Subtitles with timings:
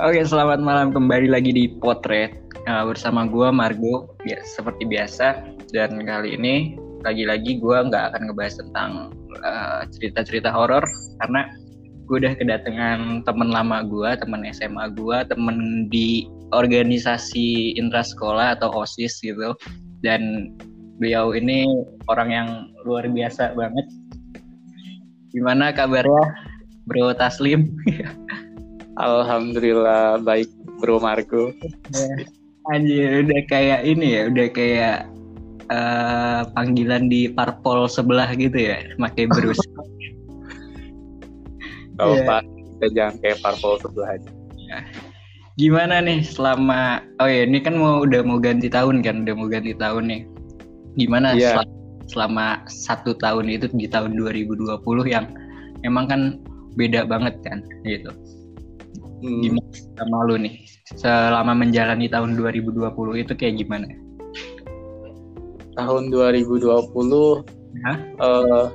[0.00, 2.32] Oke, selamat malam kembali lagi di Potret
[2.64, 5.44] uh, bersama gue Margo, ya seperti biasa.
[5.68, 9.12] Dan kali ini lagi-lagi gue nggak akan ngebahas tentang
[9.44, 10.80] uh, cerita-cerita horor
[11.20, 11.44] karena
[12.08, 16.24] gue udah kedatangan temen lama gue, temen SMA gue, temen di
[16.56, 19.52] organisasi intrasekolah atau osis gitu.
[20.00, 20.56] Dan
[20.96, 21.68] beliau ini
[22.08, 22.48] orang yang
[22.88, 23.84] luar biasa banget.
[25.36, 26.32] Gimana kabarnya,
[26.88, 27.76] Bro Taslim?
[29.00, 30.48] Alhamdulillah baik
[30.82, 31.54] Bro Marco.
[31.92, 32.26] Ya.
[32.70, 34.98] Anjir udah kayak ini ya, udah kayak
[35.66, 39.58] uh, panggilan di parpol sebelah gitu ya, pakai Bruce.
[41.98, 42.26] Kalau yeah.
[42.26, 44.30] Pak, kita jangan kayak parpol sebelah aja.
[44.62, 44.78] Ya.
[45.58, 49.50] Gimana nih selama oh ya ini kan mau udah mau ganti tahun kan, udah mau
[49.50, 50.22] ganti tahun nih.
[51.02, 51.58] Gimana yeah.
[51.58, 51.74] selama,
[52.06, 54.70] selama satu tahun itu di tahun 2020
[55.10, 55.26] yang
[55.82, 56.20] emang kan
[56.78, 58.14] beda banget kan gitu
[59.22, 59.40] hmm.
[59.40, 60.54] gimana sama lu nih
[60.98, 63.86] selama menjalani tahun 2020 itu kayak gimana?
[65.72, 66.68] Tahun 2020
[67.82, 67.98] Hah?
[68.20, 68.68] Uh,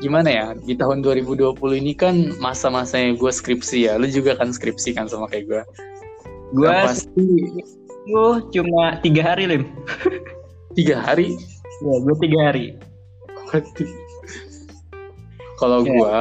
[0.00, 4.92] gimana ya di tahun 2020 ini kan masa-masanya gue skripsi ya lu juga kan skripsi
[4.92, 5.62] kan sama kayak gue
[6.52, 7.26] gue pasti
[8.06, 9.64] gue cuma tiga hari lim
[10.76, 11.32] tiga hari
[11.80, 12.64] ya gue tiga hari
[15.56, 15.88] kalau ya.
[15.88, 16.18] gue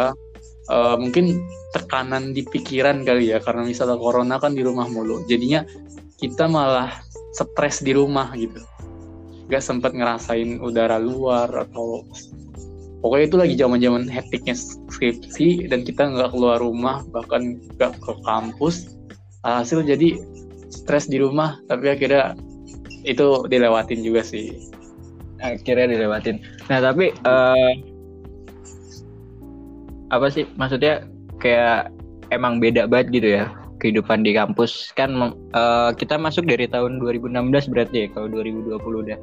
[0.69, 1.41] uh, mungkin
[1.73, 5.65] tekanan di pikiran kali ya karena misalnya corona kan di rumah mulu jadinya
[6.15, 7.03] kita malah
[7.35, 8.63] stres di rumah gitu.
[9.51, 12.07] Gak sempat ngerasain udara luar atau
[13.03, 18.13] pokoknya itu lagi zaman zaman hektiknya skripsi dan kita nggak keluar rumah bahkan nggak ke
[18.25, 18.97] kampus
[19.45, 20.17] hasil jadi
[20.73, 22.33] stres di rumah tapi akhirnya
[23.05, 24.57] itu dilewatin juga sih.
[25.43, 26.41] Akhirnya dilewatin.
[26.73, 27.94] Nah tapi uh,
[30.09, 30.45] apa sih?
[30.57, 31.05] Maksudnya
[31.41, 31.93] kayak
[32.33, 33.45] emang beda banget gitu ya
[33.79, 34.91] kehidupan di kampus.
[34.97, 39.19] Kan uh, kita masuk dari tahun 2016 berarti ya kalau 2020 udah.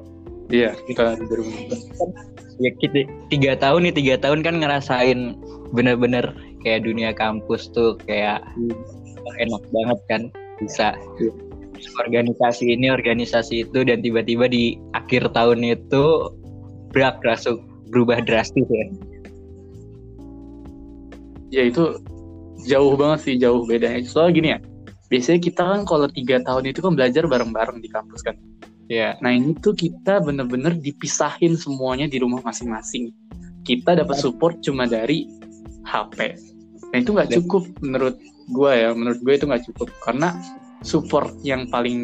[0.53, 5.39] Iya kita 2016 ya kita tiga tahun nih tiga tahun kan ngerasain
[5.73, 8.77] bener-bener kayak dunia kampus tuh kayak hmm.
[9.43, 10.23] enak banget kan
[10.61, 11.33] bisa hmm.
[12.05, 16.31] organisasi ini organisasi itu dan tiba-tiba di akhir tahun itu
[16.93, 18.85] berak langsung berubah drastis ya
[21.53, 22.01] ya itu
[22.65, 24.01] jauh banget sih jauh bedanya.
[24.03, 24.59] Soalnya gini ya
[25.13, 28.35] biasanya kita kan kalau tiga tahun itu kan belajar bareng-bareng di kampus kan.
[28.89, 33.13] Ya nah ini tuh kita bener-bener dipisahin semuanya di rumah masing-masing.
[33.63, 35.29] Kita dapat support cuma dari
[35.85, 36.51] HP
[36.93, 38.21] nah itu nggak cukup menurut
[38.53, 39.89] gue ya menurut gue itu nggak cukup.
[40.03, 40.33] Karena
[40.83, 42.01] support yang paling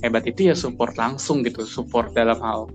[0.00, 2.66] hebat itu ya support langsung gitu support dalam hal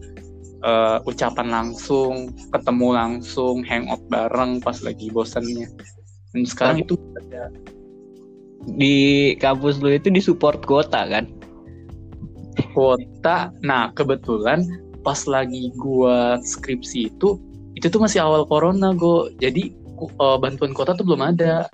[0.64, 5.68] uh, ucapan langsung ketemu langsung hangout bareng pas lagi bosannya
[6.34, 6.94] dan sekarang itu
[8.78, 11.26] di kampus lu itu disupport kuota kan?
[12.76, 13.50] Kuota.
[13.64, 14.68] Nah, kebetulan
[15.02, 17.40] pas lagi gua skripsi itu
[17.74, 19.32] itu tuh masih awal corona, go.
[19.40, 19.74] Jadi
[20.20, 21.72] uh, bantuan kuota tuh belum ada.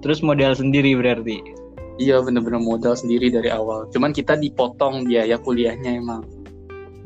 [0.00, 1.42] Terus modal sendiri berarti?
[1.98, 3.90] Iya, bener-bener modal sendiri dari awal.
[3.90, 6.22] Cuman kita dipotong biaya kuliahnya emang.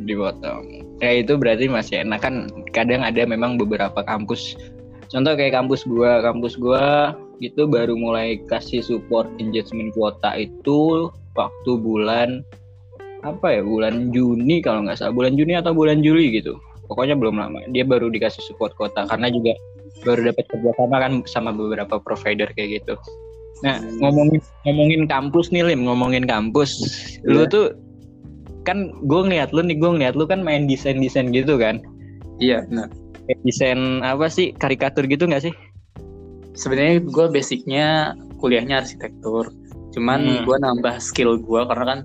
[0.04, 0.84] Dipotong.
[1.00, 2.46] Ya itu berarti masih enak kan.
[2.76, 4.54] Kadang ada memang beberapa kampus
[5.12, 11.72] contoh kayak kampus gua kampus gua gitu baru mulai kasih support engagement kuota itu waktu
[11.76, 12.40] bulan
[13.22, 15.14] apa ya bulan Juni kalau nggak salah.
[15.14, 16.58] Bulan Juni atau bulan Juli gitu.
[16.90, 17.62] Pokoknya belum lama.
[17.70, 19.54] Dia baru dikasih support kuota karena juga
[20.02, 22.94] baru dapat kerjasama kan sama beberapa provider kayak gitu.
[23.62, 25.86] Nah ngomongin ngomongin kampus nih lim.
[25.86, 26.74] Ngomongin kampus.
[27.22, 27.38] Yeah.
[27.38, 27.52] lu iya.
[27.54, 27.66] tuh
[28.66, 31.78] kan gue ngeliat lu nih gue ngeliat lu kan main desain desain gitu kan?
[32.42, 32.90] Iya yeah,
[33.22, 35.54] nah desain apa sih karikatur gitu nggak sih?
[36.52, 39.54] Sebenarnya gue basicnya kuliahnya arsitektur,
[39.94, 40.44] cuman hmm.
[40.44, 42.00] gue nambah skill gue karena kan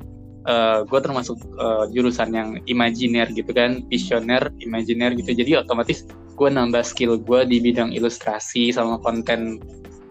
[0.48, 5.36] uh, eh, gue termasuk uh, jurusan yang imajiner gitu kan, visioner, imajiner gitu.
[5.36, 6.08] Jadi otomatis
[6.38, 9.60] gue nambah skill gue di bidang ilustrasi sama konten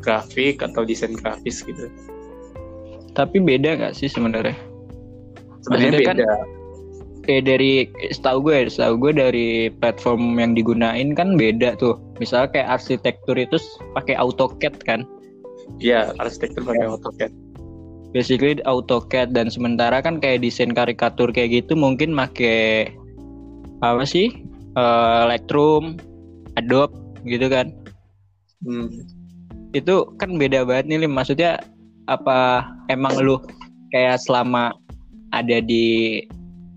[0.05, 1.89] grafik atau desain grafis gitu.
[3.17, 4.55] Tapi beda nggak sih sebenarnya?
[5.65, 6.27] Sebenarnya kan beda.
[6.29, 6.56] Kan,
[7.27, 9.49] kayak dari setahu gue ya, setahu gue dari
[9.83, 11.99] platform yang digunain kan beda tuh.
[12.23, 13.59] Misalnya kayak arsitektur itu
[13.93, 15.03] pakai AutoCAD kan?
[15.83, 17.33] Iya arsitektur pakai AutoCAD.
[18.15, 22.95] Basically AutoCAD dan sementara kan kayak desain karikatur kayak gitu mungkin pakai
[23.83, 24.31] apa sih?
[24.79, 25.99] Uh, Lightroom
[26.57, 26.95] Adobe
[27.27, 27.75] gitu kan?
[28.65, 28.89] Hmm.
[29.77, 31.13] itu kan beda banget nih Lim.
[31.13, 31.61] maksudnya
[32.09, 33.37] apa emang lu
[33.93, 34.73] kayak selama
[35.37, 36.25] ada di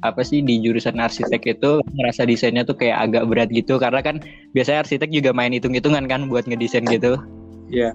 [0.01, 4.24] apa sih di jurusan arsitek itu ngerasa desainnya tuh kayak agak berat gitu karena kan
[4.56, 7.19] biasanya arsitek juga main hitung-hitungan kan buat ngedesain gitu.
[7.68, 7.92] Iya.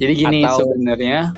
[0.00, 1.34] Jadi gini Atau- sebenarnya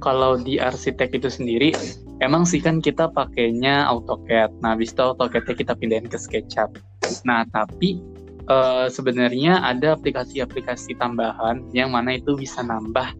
[0.00, 1.76] kalau di arsitek itu sendiri
[2.24, 4.60] emang sih kan kita pakainya AutoCAD.
[4.64, 6.80] Nah, habis itu AutoCAD-nya kita pindahin ke SketchUp.
[7.24, 8.00] Nah, tapi
[8.48, 13.12] eh, sebenarnya ada aplikasi-aplikasi tambahan yang mana itu bisa nambah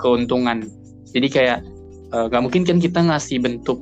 [0.00, 0.68] keuntungan.
[1.12, 1.58] Jadi kayak
[2.12, 3.80] eh, nggak mungkin kan kita ngasih bentuk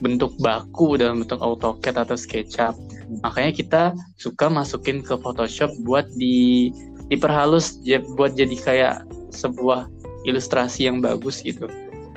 [0.00, 2.74] bentuk baku dalam bentuk AutoCAD atau SketchUp.
[3.22, 3.82] Makanya kita
[4.20, 6.70] suka masukin ke Photoshop buat di
[7.06, 7.78] diperhalus
[8.18, 8.94] buat jadi kayak
[9.30, 9.86] sebuah
[10.26, 11.70] ilustrasi yang bagus gitu.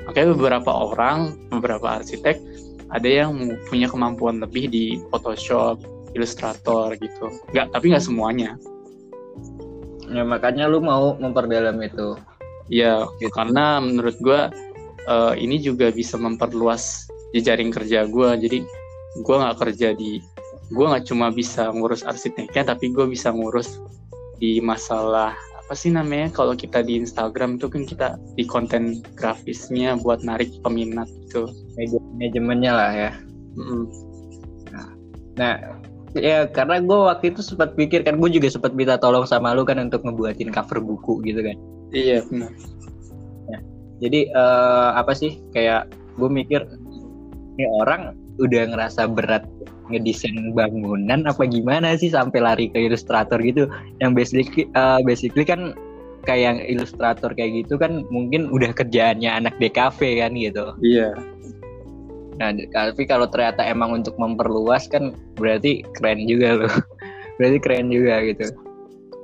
[0.09, 2.41] Makanya beberapa orang, beberapa arsitek
[2.89, 5.77] ada yang punya kemampuan lebih di Photoshop,
[6.17, 7.29] Illustrator gitu.
[7.53, 8.57] Nggak, tapi nggak semuanya.
[10.09, 12.17] Ya makanya lu mau memperdalam itu.
[12.69, 13.33] Ya, Gitu.
[13.33, 14.49] karena menurut gua
[15.09, 18.37] eh, ini juga bisa memperluas jejaring kerja gua.
[18.37, 18.65] Jadi
[19.25, 20.21] gua nggak kerja di,
[20.73, 23.81] gua nggak cuma bisa ngurus arsiteknya, tapi gua bisa ngurus
[24.39, 30.01] di masalah apa sih namanya kalau kita di Instagram itu kan kita di konten grafisnya
[30.01, 31.45] buat narik peminat gitu.
[31.77, 33.11] Meja- Manajemennya lah ya.
[33.53, 33.85] Mm-mm.
[35.37, 35.55] Nah,
[36.17, 39.61] ya karena gue waktu itu sempat pikir kan gue juga sempat minta tolong sama lu
[39.61, 41.55] kan untuk ngebuatin cover buku gitu kan.
[41.93, 42.49] Iya benar.
[43.99, 46.65] Jadi eh, apa sih kayak gue mikir
[47.59, 49.43] ini orang udah ngerasa berat
[49.91, 53.67] ngedesain bangunan apa gimana sih sampai lari ke ilustrator gitu
[53.99, 55.75] yang basically eh, basically kan
[56.23, 60.65] kayak ilustrator kayak gitu kan mungkin udah kerjaannya anak DKV kan gitu.
[60.83, 61.17] Iya.
[62.39, 66.73] Nah, tapi kalau ternyata emang untuk memperluas kan berarti keren juga loh.
[67.41, 68.47] berarti keren juga gitu.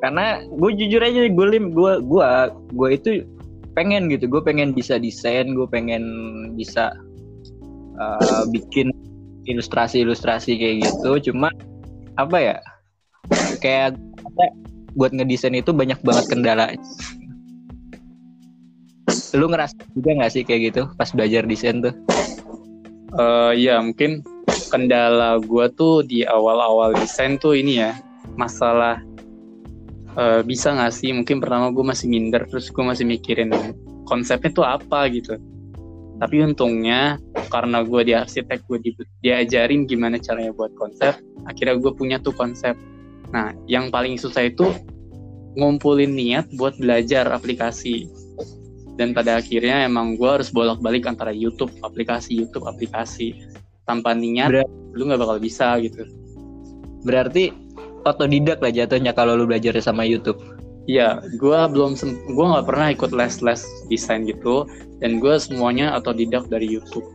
[0.03, 2.27] Karena gue jujur aja gue lim gue gue
[2.75, 3.11] gue itu
[3.75, 4.27] pengen gitu.
[4.27, 6.03] Gue pengen bisa desain, gue pengen
[6.59, 6.91] bisa
[7.99, 8.91] uh, bikin
[9.45, 11.31] ilustrasi-ilustrasi kayak gitu.
[11.31, 11.49] Cuma
[12.17, 12.55] apa ya?
[13.61, 13.97] Kayak
[14.95, 16.71] buat ngedesain itu banyak banget kendala.
[19.35, 21.93] Lu ngerasa juga nggak sih kayak gitu pas belajar desain tuh?
[23.15, 24.27] Eh, ya mungkin
[24.67, 27.95] kendala gua tuh di awal-awal desain tuh ini ya
[28.35, 28.99] masalah
[30.19, 33.55] eh, bisa nggak sih mungkin pertama gue masih minder terus gue masih mikirin
[34.03, 35.39] konsepnya tuh apa gitu
[36.19, 37.15] tapi untungnya
[37.47, 42.35] karena gue di arsitek gue di- diajarin gimana caranya buat konsep akhirnya gue punya tuh
[42.35, 42.73] konsep
[43.33, 44.69] nah yang paling susah itu
[45.55, 48.11] ngumpulin niat buat belajar aplikasi
[48.95, 53.35] dan pada akhirnya emang gue harus bolak-balik antara YouTube aplikasi YouTube aplikasi
[53.87, 54.69] tanpa niat Berat.
[54.95, 56.07] lu nggak bakal bisa gitu
[57.05, 57.53] Berarti
[58.03, 60.41] otodidak lah jatuhnya kalau lu belajar sama YouTube.
[60.89, 61.97] Iya, gue belum
[62.29, 64.65] gue nggak pernah ikut les-les desain gitu,
[65.01, 67.05] dan gue semuanya otodidak dari YouTube.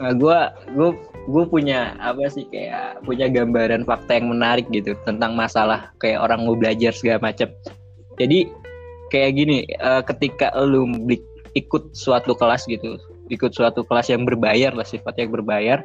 [0.00, 0.96] Nah, gua gua
[1.28, 6.48] gue punya apa sih kayak punya gambaran fakta yang menarik gitu tentang masalah kayak orang
[6.48, 7.52] mau belajar segala macam.
[8.16, 8.48] Jadi
[9.12, 10.88] kayak gini, eh, ketika lu
[11.52, 12.96] ikut suatu kelas gitu,
[13.28, 15.78] ikut suatu kelas yang berbayar lah sifatnya yang berbayar,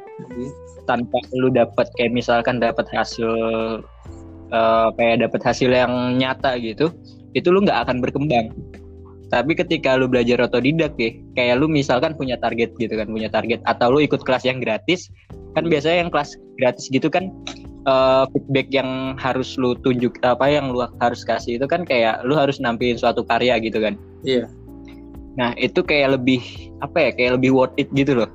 [0.88, 3.30] tanpa lu dapat kayak misalkan dapat hasil
[4.50, 6.88] eh, kayak dapat hasil yang nyata gitu
[7.36, 8.48] itu lu nggak akan berkembang
[9.32, 13.58] tapi ketika lu belajar otodidak deh kayak lu misalkan punya target gitu kan punya target
[13.66, 15.10] atau lu ikut kelas yang gratis
[15.58, 17.32] kan biasanya yang kelas gratis gitu kan
[17.88, 22.38] eh, feedback yang harus lu tunjuk apa yang lu harus kasih itu kan kayak lu
[22.38, 23.94] harus nampilin suatu karya gitu kan.
[24.26, 24.46] Iya.
[25.36, 26.40] nah itu kayak lebih
[26.80, 28.30] apa ya kayak lebih worth it gitu loh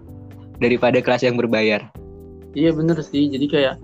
[0.62, 1.82] daripada kelas yang berbayar.
[2.54, 3.75] Iya bener sih, jadi kayak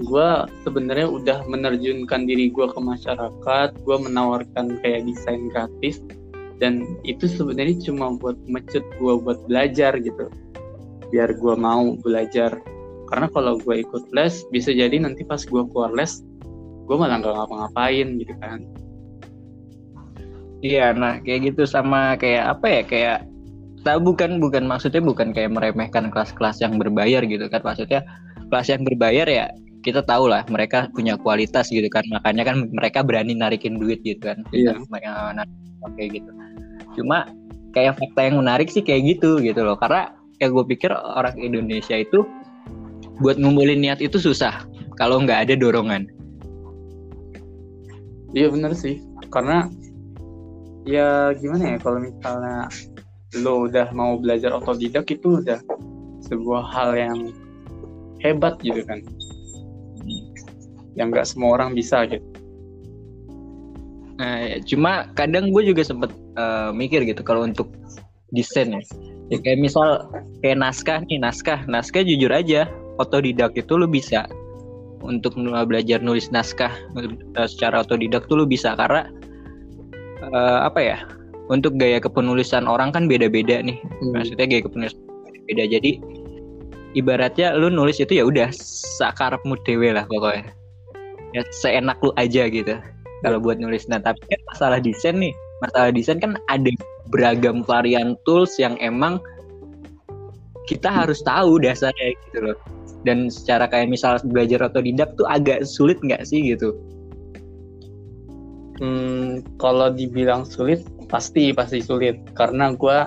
[0.00, 0.28] gue
[0.64, 6.00] sebenarnya udah menerjunkan diri gue ke masyarakat, gue menawarkan kayak desain gratis,
[6.62, 10.30] dan itu sebenarnya cuma buat mecut gue buat belajar gitu,
[11.10, 12.54] biar gue mau belajar.
[13.10, 16.22] Karena kalau gue ikut les, bisa jadi nanti pas gue keluar les,
[16.86, 18.62] gue malah nggak ngapa-ngapain gitu kan.
[20.62, 23.18] Iya, nah kayak gitu sama kayak apa ya kayak
[23.82, 28.06] tahu bukan bukan maksudnya bukan kayak meremehkan kelas-kelas yang berbayar gitu kan maksudnya
[28.48, 29.50] kelas yang berbayar ya
[29.82, 34.30] kita tahu lah mereka punya kualitas gitu kan makanya kan mereka berani narikin duit gitu
[34.30, 34.78] kan Iya.
[34.86, 35.50] mereka narik
[35.98, 36.30] kayak gitu
[36.94, 37.28] cuma
[37.72, 39.76] kayak fakta yang menarik sih kayak gitu gitu loh.
[39.80, 42.26] Karena ya gue pikir orang Indonesia itu
[43.22, 44.66] buat ngumpulin niat itu susah
[44.98, 46.10] kalau nggak ada dorongan.
[48.32, 48.96] Iya bener sih,
[49.28, 49.68] karena
[50.88, 52.64] ya gimana ya kalau misalnya
[53.44, 55.60] lo udah mau belajar otodidak itu udah
[56.24, 57.18] sebuah hal yang
[58.24, 59.04] hebat gitu kan,
[60.96, 62.24] yang nggak semua orang bisa gitu.
[64.16, 67.70] Nah, ya, cuma kadang gue juga sempet eh, mikir gitu kalau untuk
[68.32, 68.82] desain ya.
[69.30, 70.08] Ya kayak misal
[70.44, 71.64] kayak naskah nih, naskah.
[71.64, 72.68] Naskah jujur aja,
[73.00, 74.28] otodidak itu lu bisa
[75.02, 75.34] untuk
[75.66, 79.10] belajar nulis naskah eh, secara otodidak tuh lu bisa karena
[80.22, 80.98] eh, apa ya?
[81.50, 84.14] untuk gaya kepenulisan orang kan beda-beda nih Hmm.
[84.14, 85.00] maksudnya gaya kepenulisan
[85.50, 85.92] beda jadi
[86.94, 88.48] ibaratnya lu nulis itu ya udah
[89.00, 90.54] sakarepmu dewe lah pokoknya
[91.34, 92.78] ya seenak lu aja gitu
[93.26, 96.74] kalau buat nulis nah tapi kan masalah desain nih masalah desain kan ada
[97.14, 99.22] beragam varian tools yang emang
[100.66, 102.58] kita harus tahu dasarnya gitu loh
[103.06, 106.74] dan secara kayak misal belajar otodidak tuh agak sulit nggak sih gitu
[108.82, 113.06] Hmm, kalau dibilang sulit, pasti pasti sulit karena gue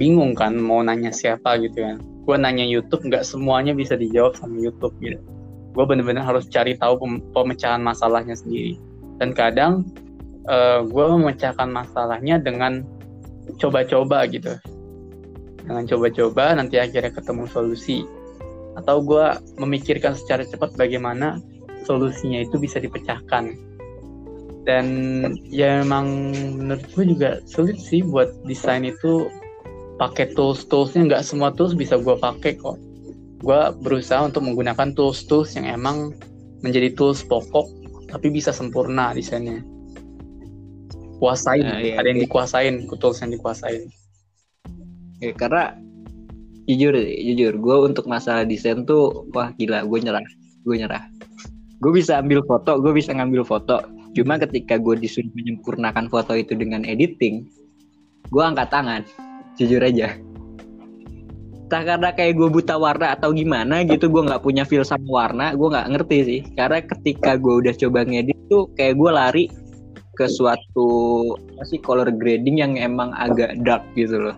[0.00, 2.00] bingung kan mau nanya siapa gitu kan.
[2.24, 5.20] Gue nanya YouTube nggak semuanya bisa dijawab sama YouTube gitu.
[5.76, 8.80] Gue bener-bener harus cari tahu pem- pemecahan masalahnya sendiri.
[9.20, 9.84] Dan kadang
[10.86, 12.86] gue memecahkan masalahnya dengan
[13.58, 14.54] coba-coba gitu.
[15.66, 18.06] Dengan coba-coba nanti akhirnya ketemu solusi.
[18.78, 19.26] Atau gue
[19.58, 21.40] memikirkan secara cepat bagaimana
[21.86, 23.66] solusinya itu bisa dipecahkan
[24.66, 24.86] dan
[25.46, 29.30] ya memang menurut gue juga sulit sih buat desain itu
[29.96, 32.74] pakai tools toolsnya nggak semua tools bisa gue pakai kok
[33.46, 36.18] gue berusaha untuk menggunakan tools tools yang emang
[36.66, 37.70] menjadi tools pokok
[38.10, 39.62] tapi bisa sempurna desainnya
[41.16, 42.26] kuasain Nah, iya, ada yang iya.
[42.28, 43.82] dikuasain tools yang dikuasain.
[45.24, 45.72] Ya, karena
[46.66, 50.22] jujur jujur gue untuk masalah desain tuh wah gila gue nyerah
[50.66, 51.02] gue nyerah.
[51.80, 53.80] Gue bisa ambil foto gue bisa ngambil foto.
[54.16, 57.46] Cuma ketika gue disuruh menyempurnakan foto itu dengan editing
[58.28, 59.02] gue angkat tangan
[59.56, 60.18] jujur aja.
[61.66, 65.54] Tak karena kayak gue buta warna atau gimana gitu gue nggak punya feel sama warna
[65.54, 66.40] gue nggak ngerti sih.
[66.58, 69.44] Karena ketika gue udah coba ngedit tuh kayak gue lari
[70.16, 70.88] ke suatu
[71.36, 74.36] apa sih color grading yang emang agak dark gitu loh.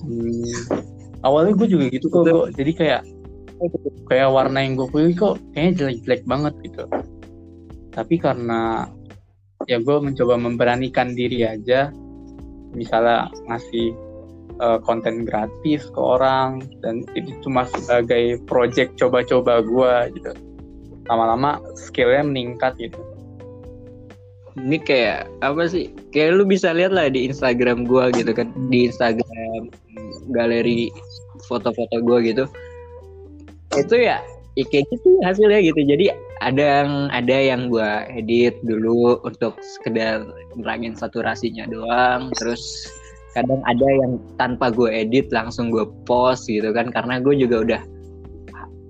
[0.00, 0.80] Hmm.
[1.20, 3.02] awalnya gue juga gitu kok kok jadi kayak
[4.08, 6.84] kayak warna yang gue pilih kok kayaknya jelek-jelek banget gitu.
[7.92, 8.88] Tapi karena
[9.68, 11.92] ya gue mencoba memberanikan diri aja
[12.72, 13.92] misalnya ngasih
[14.56, 20.32] eh, konten gratis ke orang dan itu cuma sebagai project coba-coba gue gitu.
[21.12, 23.09] Lama-lama skillnya meningkat gitu
[24.66, 25.92] ini kayak apa sih?
[26.12, 28.52] Kayak lu bisa lihat lah di Instagram gua gitu kan.
[28.68, 29.72] Di Instagram
[30.32, 30.92] galeri
[31.48, 32.44] foto-foto gua gitu.
[33.74, 34.20] Itu ya,
[34.58, 35.80] ya kayak gitu hasilnya gitu.
[35.82, 36.12] Jadi
[36.44, 40.26] ada yang ada yang gua edit dulu untuk sekedar
[40.56, 42.30] ngurangin saturasinya doang.
[42.36, 42.90] Terus
[43.30, 46.90] kadang ada yang tanpa gue edit langsung gue post gitu kan.
[46.90, 47.82] Karena gue juga udah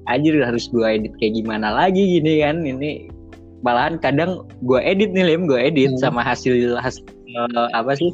[0.08, 2.64] anjir harus gue edit kayak gimana lagi gini kan?
[2.64, 3.19] Ini
[3.60, 5.48] malahan kadang gue edit nih lim.
[5.48, 6.00] Gue edit Hmm.
[6.00, 8.12] sama hasil hasil eh, apa sih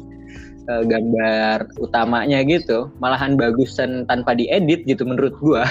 [0.67, 2.91] eh, gambar utamanya gitu.
[2.99, 5.63] Malahan bagusan tanpa diedit gitu menurut gue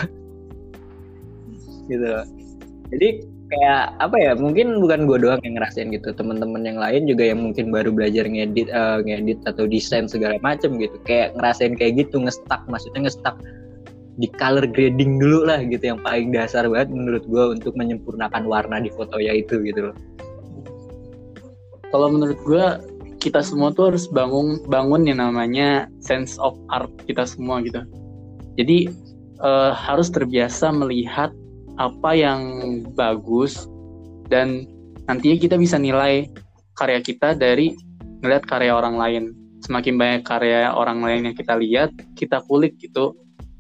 [1.87, 2.13] gitu.
[2.91, 3.09] Jadi
[3.47, 6.11] kayak apa ya mungkin bukan gue doang yang ngerasain gitu.
[6.17, 10.75] Teman-teman yang lain juga yang mungkin baru belajar ngedit eh, ngedit atau desain segala macem
[10.81, 10.97] gitu.
[11.07, 12.65] Kayak ngerasain kayak gitu ngestak.
[12.67, 13.37] Maksudnya ngestak
[14.17, 18.81] di color grading dulu lah gitu yang paling dasar banget menurut gue untuk menyempurnakan warna
[18.81, 19.97] di foto ya itu gitu loh.
[21.93, 22.67] Kalau menurut gue
[23.21, 27.85] kita semua tuh harus bangun bangun yang namanya sense of art kita semua gitu.
[28.57, 28.89] Jadi
[29.45, 31.29] eh, harus terbiasa melihat
[31.77, 32.41] apa yang
[32.97, 33.69] bagus
[34.33, 34.65] dan
[35.05, 36.25] nantinya kita bisa nilai
[36.81, 37.77] karya kita dari
[38.25, 39.25] melihat karya orang lain.
[39.61, 43.13] Semakin banyak karya orang lain yang kita lihat kita kulik gitu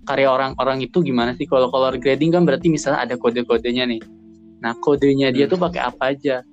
[0.07, 1.45] karya orang-orang itu gimana sih?
[1.51, 4.01] Kalau color grading kan berarti misalnya ada kode-kodenya nih.
[4.63, 5.53] Nah kodenya dia Hmm.
[5.53, 6.47] tuh pakai apa aja?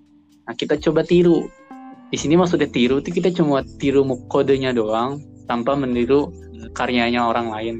[0.49, 1.45] Nah kita coba tiru.
[2.09, 6.33] Di sini maksudnya tiru itu kita cuma tiru kodenya doang tanpa meniru
[6.73, 7.75] karyanya orang lain.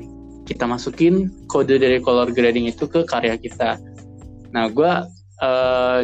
[0.45, 3.81] Kita masukin kode dari color grading itu ke karya kita.
[4.53, 4.91] Nah gue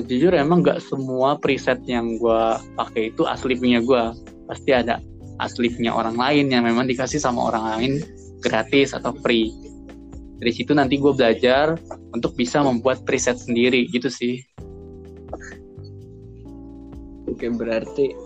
[0.04, 2.42] jujur emang nggak semua preset yang gue
[2.76, 4.04] pakai itu asli punya gue
[4.52, 5.00] pasti ada
[5.40, 7.92] asli punya orang lain yang memang dikasih sama orang lain
[8.40, 9.52] gratis atau free
[10.40, 11.76] dari situ nanti gue belajar
[12.16, 14.40] untuk bisa membuat preset sendiri gitu sih
[17.30, 18.18] Oke berarti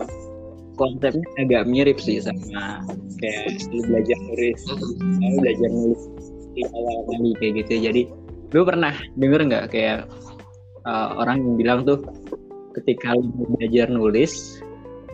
[0.74, 2.82] konsepnya agak mirip sih sama
[3.20, 6.02] kayak lu belajar nulis, lu belajar nulis
[6.56, 7.72] di awal kali kayak gitu.
[7.90, 8.02] Jadi
[8.56, 10.08] lu pernah denger nggak kayak
[10.88, 12.00] uh, orang yang bilang tuh
[12.74, 14.58] ketika lu belajar nulis,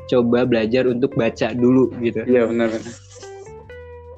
[0.09, 2.25] coba belajar untuk baca dulu gitu.
[2.25, 3.10] iya benar-benar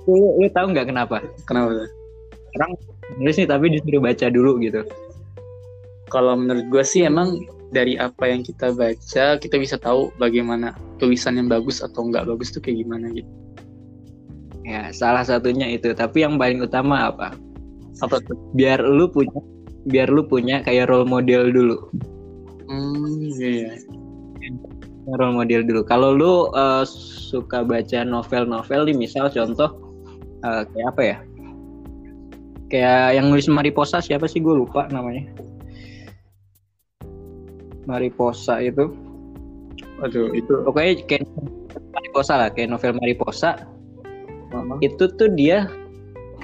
[0.09, 1.23] Lu, lu tahu nggak kenapa?
[1.47, 1.87] kenapa
[2.59, 2.77] Orang
[3.17, 4.83] nulis nih tapi disuruh baca dulu gitu.
[6.13, 7.41] kalau menurut gue sih emang
[7.73, 12.53] dari apa yang kita baca kita bisa tahu bagaimana tulisan yang bagus atau nggak bagus
[12.53, 13.29] tuh kayak gimana gitu
[14.63, 15.91] Ya salah satunya itu.
[15.91, 17.35] Tapi yang paling utama apa?
[17.99, 19.39] apa tuh Biar lu punya
[19.91, 21.77] biar lu punya kayak role model dulu.
[22.71, 23.75] hmm iya
[25.19, 29.71] role model dulu kalau lu uh, suka baca novel-novel nih misal contoh
[30.43, 31.17] uh, kayak apa ya?
[32.73, 34.41] Kayak yang nulis Mariposa siapa sih?
[34.41, 35.29] Gue lupa namanya.
[37.85, 38.95] Mariposa itu.
[40.03, 41.25] Aduh itu pokoknya kayak
[41.95, 43.59] Mariposa lah kayak novel Mariposa.
[44.53, 44.77] Uh-huh.
[44.85, 45.65] itu tuh dia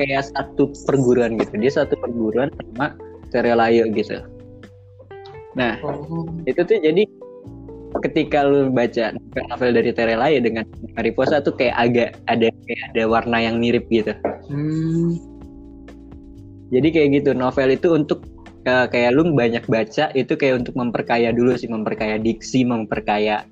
[0.01, 1.61] kayak satu perguruan gitu.
[1.61, 2.97] Dia satu perguruan sama
[3.29, 4.25] Terelayo gitu.
[5.53, 6.25] Nah uh-huh.
[6.49, 7.05] itu tuh jadi
[8.05, 9.17] ketika lu baca
[9.49, 10.65] novel dari Terelaya dengan
[10.95, 14.13] Mariposa tuh kayak agak ada kayak ada warna yang mirip gitu.
[14.49, 15.17] Hmm.
[16.69, 18.25] Jadi kayak gitu novel itu untuk
[18.69, 23.49] uh, kayak lu banyak baca itu kayak untuk memperkaya dulu sih memperkaya diksi, memperkaya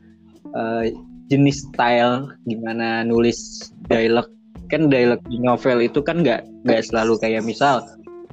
[0.52, 0.84] uh,
[1.32, 4.30] jenis style gimana nulis dialog
[4.66, 7.82] kan dialog di novel itu kan nggak nggak selalu kayak misal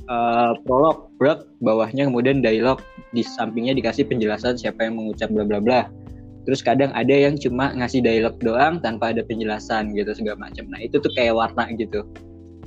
[0.10, 2.80] uh, prolog, prolog bawahnya kemudian dialog
[3.12, 5.82] di sampingnya dikasih penjelasan siapa yang mengucap bla bla bla.
[6.44, 10.68] Terus kadang ada yang cuma ngasih dialog doang tanpa ada penjelasan gitu segala macam.
[10.68, 12.04] Nah, itu tuh kayak warna gitu.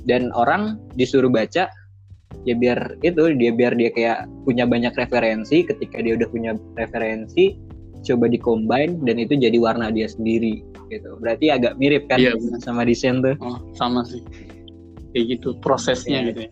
[0.09, 1.69] Dan orang disuruh baca
[2.47, 7.59] ya biar itu dia biar dia kayak punya banyak referensi ketika dia udah punya referensi
[8.07, 12.31] coba dikombin dan itu jadi warna dia sendiri gitu berarti agak mirip kan iya,
[12.63, 14.23] sama desain tuh oh, sama sih
[15.11, 16.27] kayak gitu prosesnya ya.
[16.31, 16.51] gitu ya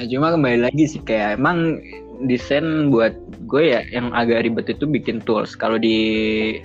[0.00, 1.76] Nah, cuma kembali lagi sih kayak emang
[2.24, 3.12] desain buat
[3.44, 5.52] gue ya yang agak ribet itu bikin tools.
[5.52, 6.56] Kalau di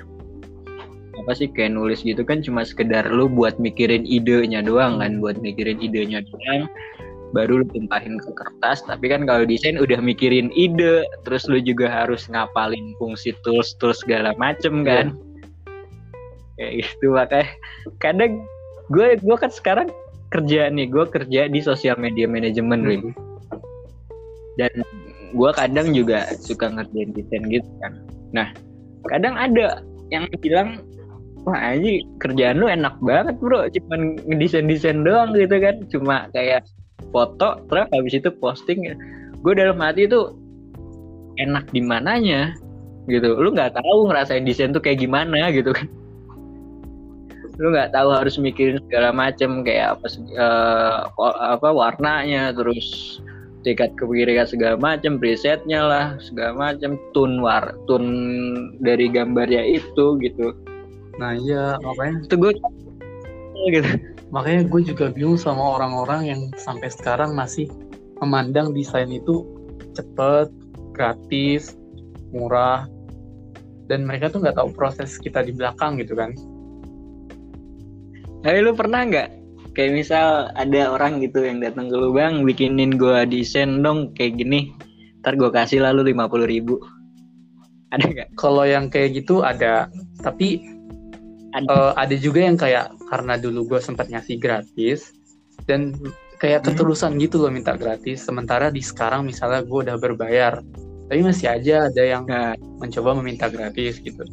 [1.20, 5.36] apa sih kayak nulis gitu kan cuma sekedar lu buat mikirin idenya doang kan, buat
[5.44, 6.72] mikirin idenya doang
[7.36, 11.92] baru lu tumpahin ke kertas tapi kan kalau desain udah mikirin ide terus lu juga
[11.92, 15.12] harus ngapalin fungsi tools tools segala macem kan
[16.56, 16.72] yeah.
[16.72, 17.48] kayak gitu makanya
[18.00, 18.48] kadang
[18.88, 19.92] gue gue kan sekarang
[20.32, 22.88] kerja nih gue kerja di sosial media manajemen hmm.
[22.88, 23.25] Rim.
[24.56, 24.72] Dan
[25.36, 27.94] gue kadang juga suka ngerjain desain gitu kan.
[28.32, 28.48] Nah
[29.12, 30.82] kadang ada yang bilang
[31.46, 33.68] wah aja kerjaan lu enak banget bro.
[33.70, 35.76] Cuman ngedesain desain doang gitu kan.
[35.92, 36.66] Cuma kayak
[37.12, 38.96] foto terus habis itu posting.
[39.44, 40.34] Gue dalam hati itu
[41.38, 42.56] enak di mananya?
[43.06, 43.38] Gitu.
[43.38, 45.86] Lu nggak tahu ngerasain desain tuh kayak gimana gitu kan.
[47.62, 51.00] Lu nggak tahu harus mikirin segala macem kayak apa uh,
[51.56, 53.20] apa warnanya terus
[53.66, 58.14] tingkat kepikiran segala macem presetnya lah segala macem tune war tune
[58.78, 60.54] dari gambarnya itu gitu.
[61.18, 62.54] Nah iya makanya itu gue
[63.74, 63.92] gitu.
[64.30, 67.66] makanya gue juga bingung sama orang-orang yang sampai sekarang masih
[68.22, 69.42] memandang desain itu
[69.98, 70.54] cepet
[70.94, 71.74] gratis
[72.30, 72.86] murah
[73.90, 76.38] dan mereka tuh nggak tahu proses kita di belakang gitu kan.
[78.46, 79.45] Tapi lu pernah nggak
[79.76, 84.40] kayak misal ada orang gitu yang datang ke lu bang bikinin gue desain dong kayak
[84.40, 84.72] gini.
[85.22, 86.80] Ntar gue kasih lalu lima puluh ribu.
[87.92, 88.30] Ada nggak?
[88.40, 89.92] Kalau yang kayak gitu ada.
[90.24, 90.64] Tapi
[91.54, 91.68] ada.
[91.68, 95.12] Uh, ada juga yang kayak karena dulu gue sempat ngasih gratis
[95.68, 95.96] dan
[96.40, 96.68] kayak hmm.
[96.72, 98.24] keterusan gitu loh minta gratis.
[98.24, 100.64] Sementara di sekarang misalnya gue udah berbayar
[101.06, 102.58] tapi masih aja ada yang nah.
[102.82, 104.26] mencoba meminta gratis gitu.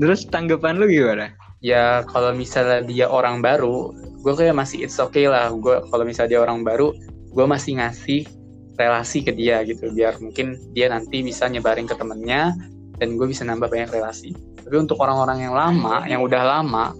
[0.00, 5.28] Terus tanggapan lu gimana ya kalau misalnya dia orang baru gue kayak masih it's okay
[5.28, 5.52] lah.
[5.52, 6.92] Gue kalau misalnya dia orang baru
[7.30, 8.28] gue masih ngasih
[8.76, 9.92] relasi ke dia gitu.
[9.92, 12.56] Biar mungkin dia nanti bisa nyebarin ke temennya
[13.00, 14.36] dan gue bisa nambah banyak relasi.
[14.60, 16.92] Tapi untuk orang-orang yang lama yang udah lama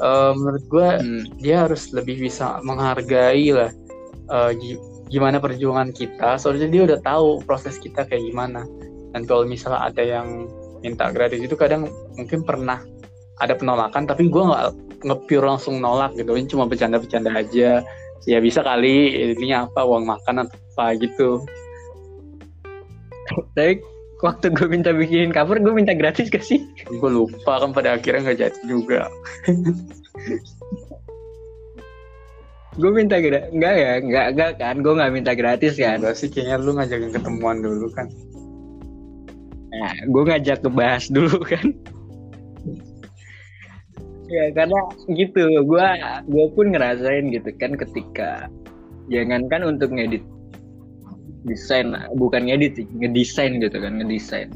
[0.00, 1.22] uh, menurut gue hmm.
[1.40, 3.72] dia harus lebih bisa menghargai lah
[4.32, 4.52] uh,
[5.08, 6.36] gimana perjuangan kita.
[6.40, 8.64] Soalnya dia udah tahu proses kita kayak gimana.
[9.16, 10.48] Dan kalau misalnya ada yang
[10.84, 12.84] minta gratis itu kadang mungkin pernah
[13.38, 14.64] ada penolakan tapi gue nggak
[15.06, 16.34] ngepure langsung nolak gitu.
[16.34, 17.82] Ini cuma bercanda-bercanda aja.
[18.26, 21.30] Ya bisa kali ini apa uang makan atau apa gitu.
[23.54, 23.82] Tapi
[24.22, 26.62] waktu gue minta bikinin cover gue minta gratis gak sih?
[26.90, 29.00] Gue lupa kan pada akhirnya nggak jadi juga.
[32.78, 34.74] Gue minta gratis enggak ya enggak enggak kan.
[34.82, 36.02] Gue nggak minta gratis kan.
[36.02, 38.10] Enggak sih kayaknya lu ngajakin ketemuan dulu kan.
[39.68, 41.74] Nah gue ngajak ke bahas dulu kan
[44.28, 45.88] ya karena gitu gue
[46.28, 48.46] gue pun ngerasain gitu kan ketika
[49.08, 50.20] jangankan untuk ngedit
[51.48, 54.52] desain bukan ngedit ngedesain gitu kan ngedesain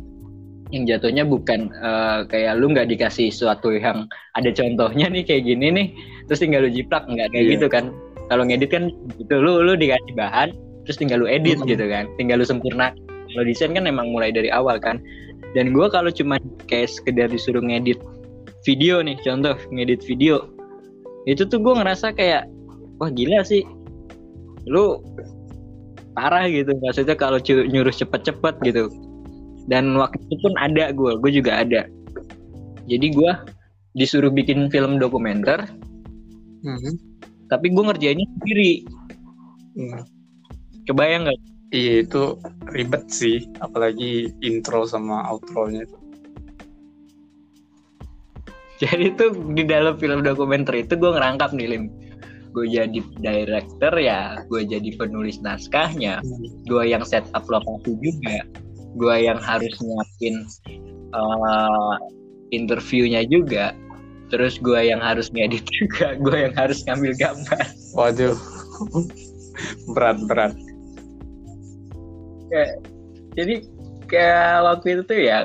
[0.72, 5.68] yang jatuhnya bukan uh, kayak lu nggak dikasih sesuatu yang ada contohnya nih kayak gini
[5.68, 5.86] nih
[6.28, 7.52] terus tinggal lu jiplak nggak kayak yeah.
[7.56, 7.84] gitu kan
[8.32, 8.88] kalau ngedit kan
[9.20, 10.56] gitu lu lu dikasih bahan
[10.88, 11.72] terus tinggal lu edit mm -hmm.
[11.76, 12.96] gitu kan tinggal lu sempurna
[13.32, 15.00] kalau desain kan emang mulai dari awal kan
[15.52, 18.00] dan gue kalau cuma kayak sekedar disuruh ngedit
[18.62, 20.50] video nih contoh ngedit video.
[21.26, 22.46] Itu tuh gue ngerasa kayak
[22.98, 23.62] wah gila sih.
[24.66, 25.02] Lu
[26.12, 28.90] parah gitu maksudnya kalau nyuruh cepet-cepet gitu.
[29.70, 31.86] Dan waktu itu pun ada gue gue juga ada.
[32.90, 33.32] Jadi gue
[33.94, 35.68] disuruh bikin film dokumenter.
[36.62, 36.94] Mhm.
[37.50, 38.72] tapi gue ngerjainnya sendiri.
[39.76, 40.08] Hmm.
[40.88, 41.40] kebayang nggak?
[41.72, 42.22] Iya itu
[42.72, 45.88] ribet sih, apalagi intro sama outro-nya.
[48.82, 51.84] Jadi itu di dalam film dokumenter itu gue ngerangkap nih lim.
[52.52, 56.18] Gue jadi director ya gue jadi penulis naskahnya.
[56.66, 58.42] Gue yang set up lokasi juga.
[58.98, 60.44] Gue yang harus nyiapin
[61.14, 61.96] uh,
[62.50, 63.70] interviewnya juga.
[64.34, 66.16] Terus gue yang harus ngedit juga.
[66.24, 67.64] Gue yang harus ngambil gambar.
[67.92, 68.36] Waduh,
[69.92, 70.52] berat berat.
[72.48, 72.80] Kayak-
[73.36, 73.54] jadi
[74.08, 75.36] kayak waktu itu tuh ya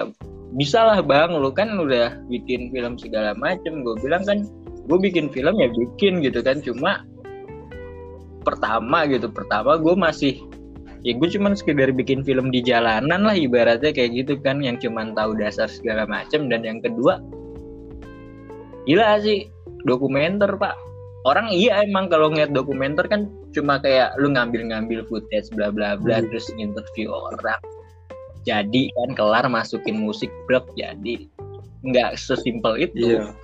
[0.56, 3.84] bisa lah bang lu kan udah bikin film segala macem.
[3.84, 4.48] Gue bilang kan
[4.88, 6.64] gue bikin film ya bikin gitu kan.
[6.64, 7.04] Cuma
[8.48, 10.40] pertama gitu pertama gue masih
[11.04, 15.12] ya gue cuman sekedar bikin film di jalanan lah ibaratnya kayak gitu kan yang cuman
[15.12, 16.48] tahu dasar segala macem.
[16.48, 17.20] Dan yang kedua
[18.88, 19.52] gila sih
[19.84, 20.76] dokumenter pak.
[21.28, 26.24] Orang iya emang kalau ngeliat dokumenter kan cuma kayak lu ngambil-ngambil footage bla bla bla
[26.24, 26.32] Hmm.
[26.32, 27.60] terus interview orang
[28.48, 31.28] jadi kan kelar masukin musik blok jadi
[31.84, 33.20] nggak sesimpel itu.
[33.20, 33.36] Iya.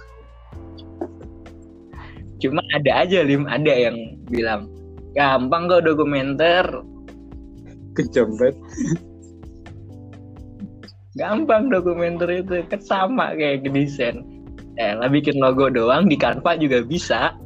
[2.40, 3.44] cuma ada aja lim.
[3.48, 4.72] Ada yang bilang
[5.16, 6.64] gampang kok dokumenter.
[8.00, 8.56] Kejam banget.
[11.14, 14.24] gampang dokumenter itu kan sama kayak desain.
[14.82, 17.38] Eh lah bikin logo doang di Canva juga bisa.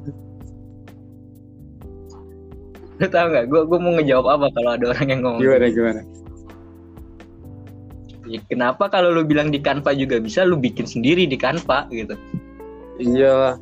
[2.98, 3.46] Lu tau nggak?
[3.52, 6.02] Gue gue mau ngejawab apa kalau ada orang yang ngomong Gimana gimana?
[8.28, 12.20] Ya, kenapa kalau lu bilang di Canva juga bisa lu bikin sendiri di Canva gitu?
[13.00, 13.56] Iya,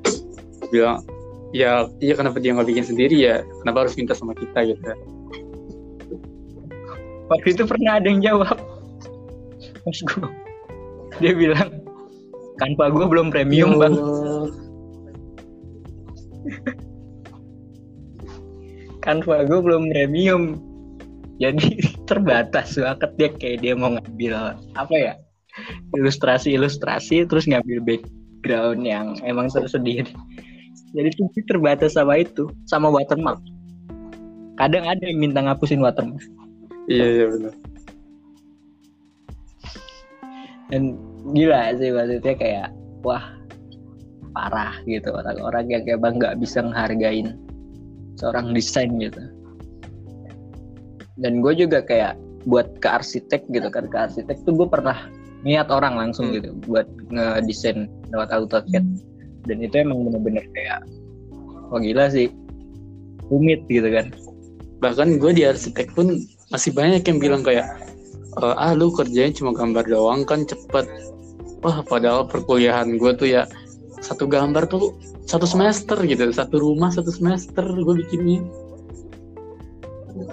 [0.73, 1.05] bilang
[1.53, 3.45] ya iya kenapa dia nggak bikin sendiri ya?
[3.61, 4.81] Kenapa harus minta sama kita gitu?
[7.29, 8.57] waktu itu pernah ada yang jawab.
[9.85, 10.29] Mas gue
[11.21, 11.69] dia bilang
[12.57, 13.95] Canva gue belum premium bang.
[19.05, 20.57] Canva gue belum premium
[21.41, 21.65] jadi
[22.09, 25.13] terbatas banget dia kayak dia mau ngambil apa ya
[25.95, 30.11] ilustrasi-ilustrasi terus ngambil background yang emang tersendiri.
[30.95, 33.39] Jadi tuh terbatas sama itu sama watermark.
[34.55, 36.23] Kadang ada yang minta ngapusin watermark.
[36.87, 37.53] Iya iya benar.
[40.69, 40.97] dan
[41.33, 42.67] gila sih maksudnya kayak
[43.05, 43.21] wah
[44.33, 47.37] parah gitu orang-orang yang kayak bang nggak bisa ngehargain
[48.17, 49.21] seorang desain gitu
[51.15, 55.07] dan gue juga kayak buat ke arsitek gitu kan ke arsitek tuh gue pernah
[55.41, 56.35] niat orang langsung Hmm.
[56.41, 58.85] gitu buat ngedesain lewat AutoCAD
[59.45, 60.81] dan itu emang bener-bener kayak
[61.69, 62.29] wah gila sih
[63.29, 64.09] rumit gitu kan
[64.75, 66.19] Bahkan gue di arsitek pun
[66.51, 67.65] masih banyak yang bilang kayak
[68.37, 70.85] "Eh, ah lu kerjanya cuma gambar doang kan cepet.
[71.63, 73.47] Wah padahal perkuliahan gue tuh ya
[74.03, 74.93] satu gambar tuh
[75.25, 78.43] satu semester gitu, satu rumah satu semester gue bikinnya.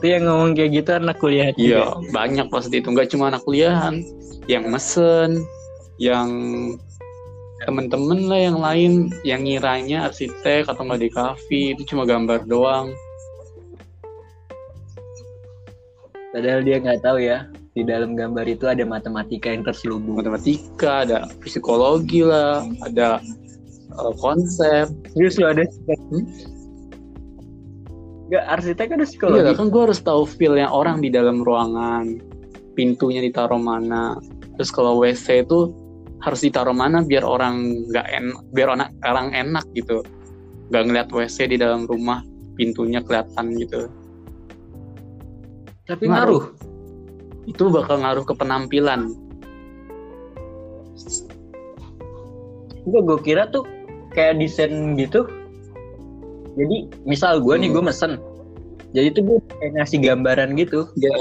[0.03, 4.03] Itu yang ngomong kayak gitu anak kuliah Iya, banyak pasti itu nggak cuma anak kuliahan,
[4.51, 5.47] yang mesen,
[6.03, 6.27] yang
[7.63, 12.91] temen-temen lah yang lain yang ngiranya arsitek atau nggak di kafe itu cuma gambar doang.
[16.33, 17.45] padahal dia nggak tahu ya
[17.77, 23.21] di dalam gambar itu ada matematika yang terselubung Matematika, ada psikologi lah, ada
[23.97, 24.93] uh, konsep.
[25.17, 25.65] Terus lu ada
[26.13, 26.52] Hmm?
[28.33, 29.53] Gak arsitek ada Iya, psikologi.
[29.61, 32.17] kan gue harus tahu feel-nya orang di dalam ruangan,
[32.73, 34.17] pintunya ditaruh mana.
[34.57, 35.69] Terus kalau WC itu
[36.25, 40.01] harus ditaruh mana biar orang nggak en, biar orang orang enak gitu,
[40.73, 42.25] nggak ngeliat WC di dalam rumah
[42.57, 43.93] pintunya kelihatan gitu.
[45.85, 46.49] Tapi ngaruh.
[46.49, 47.51] ngaruh.
[47.53, 49.13] Itu bakal ngaruh ke penampilan.
[52.87, 53.69] Gue gue kira tuh
[54.17, 55.27] kayak desain gitu.
[56.53, 57.77] Jadi misal gue nih Hmm.
[57.77, 58.13] gue mesen.
[58.93, 60.85] Jadi tuh gue kayak ngasih gambaran gitu.
[61.01, 61.13] Ya,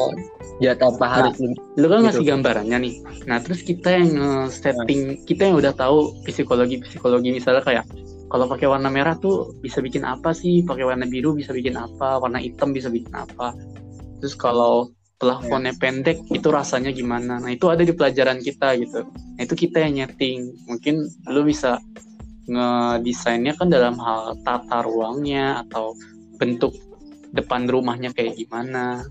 [0.62, 2.06] Ya tanpa harus lu- kan Gitu.
[2.06, 2.94] ngasih gambarannya nih.
[3.26, 7.86] Nah, terus kita yang eh, setting, kita yang udah tahu psikologi psikologi misalnya kayak
[8.28, 10.62] kalau pakai warna merah tuh bisa bikin apa sih?
[10.62, 12.20] Pakai warna biru bisa bikin apa?
[12.20, 13.56] Warna hitam bisa bikin apa?
[14.20, 17.40] Terus kalau pelafonnya pendek itu rasanya gimana?
[17.40, 19.02] Nah, itu ada di pelajaran kita gitu.
[19.08, 20.54] Nah, itu kita yang nyeting.
[20.68, 21.82] Mungkin lu bisa
[22.50, 25.94] ngedesainnya kan dalam hal tata ruangnya atau
[26.42, 26.74] bentuk
[27.36, 29.06] depan rumahnya kayak gimana.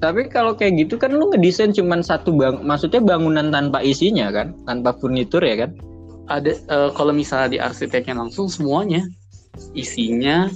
[0.00, 4.56] Tapi kalau kayak gitu kan lu ngedesain cuman satu bang, maksudnya bangunan tanpa isinya kan,
[4.64, 5.76] tanpa furnitur ya kan?
[6.30, 9.02] ada eh, kalau misalnya di arsiteknya langsung semuanya
[9.74, 10.46] isinya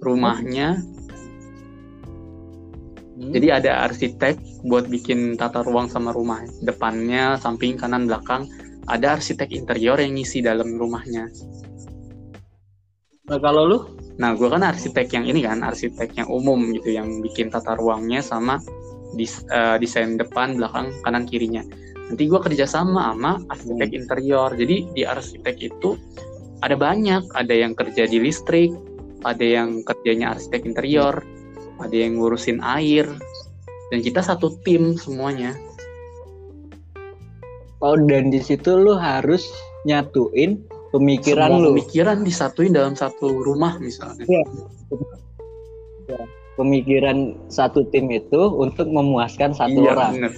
[0.00, 0.80] rumahnya
[3.14, 3.30] Hmm.
[3.30, 8.50] Jadi ada arsitek buat bikin tata ruang sama rumah depannya, samping, kanan, belakang.
[8.84, 11.28] Ada arsitek interior yang ngisi dalam rumahnya.
[13.24, 13.78] Nah kalau lu?
[14.20, 18.20] Nah gue kan arsitek yang ini kan, arsitek yang umum gitu, yang bikin tata ruangnya
[18.20, 18.60] sama
[19.16, 21.64] dis, uh, desain depan, belakang, kanan, kirinya.
[22.12, 23.98] Nanti gue kerja sama sama arsitek hmm.
[24.04, 24.50] interior.
[24.52, 25.96] Jadi di arsitek itu
[26.60, 28.72] ada banyak, ada yang kerja di listrik,
[29.24, 31.24] ada yang kerjanya arsitek interior,
[31.80, 33.08] ada yang ngurusin air,
[33.88, 35.56] dan kita satu tim semuanya.
[37.84, 39.44] Oh dan di situ lu harus
[39.84, 41.70] nyatuin pemikiran Semua lu.
[41.76, 44.24] Pemikiran disatuin dalam satu rumah misalnya.
[44.24, 44.42] Ya.
[46.08, 46.20] ya.
[46.56, 50.12] Pemikiran satu tim itu untuk memuaskan satu iya, orang.
[50.16, 50.32] Bener.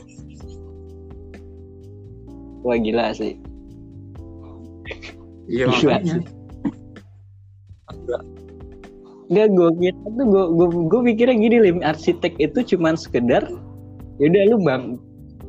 [2.67, 3.39] Wah gila sih.
[5.47, 6.19] Iya gila makanya.
[9.27, 13.43] Enggak, gue kira tuh gue gue gue pikirnya gini lim arsitek itu cuman sekedar
[14.23, 14.83] ya udah lu bang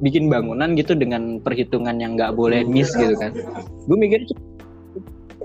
[0.03, 3.33] bikin bangunan gitu dengan perhitungan yang nggak boleh miss gitu kan
[3.89, 4.21] gue mikir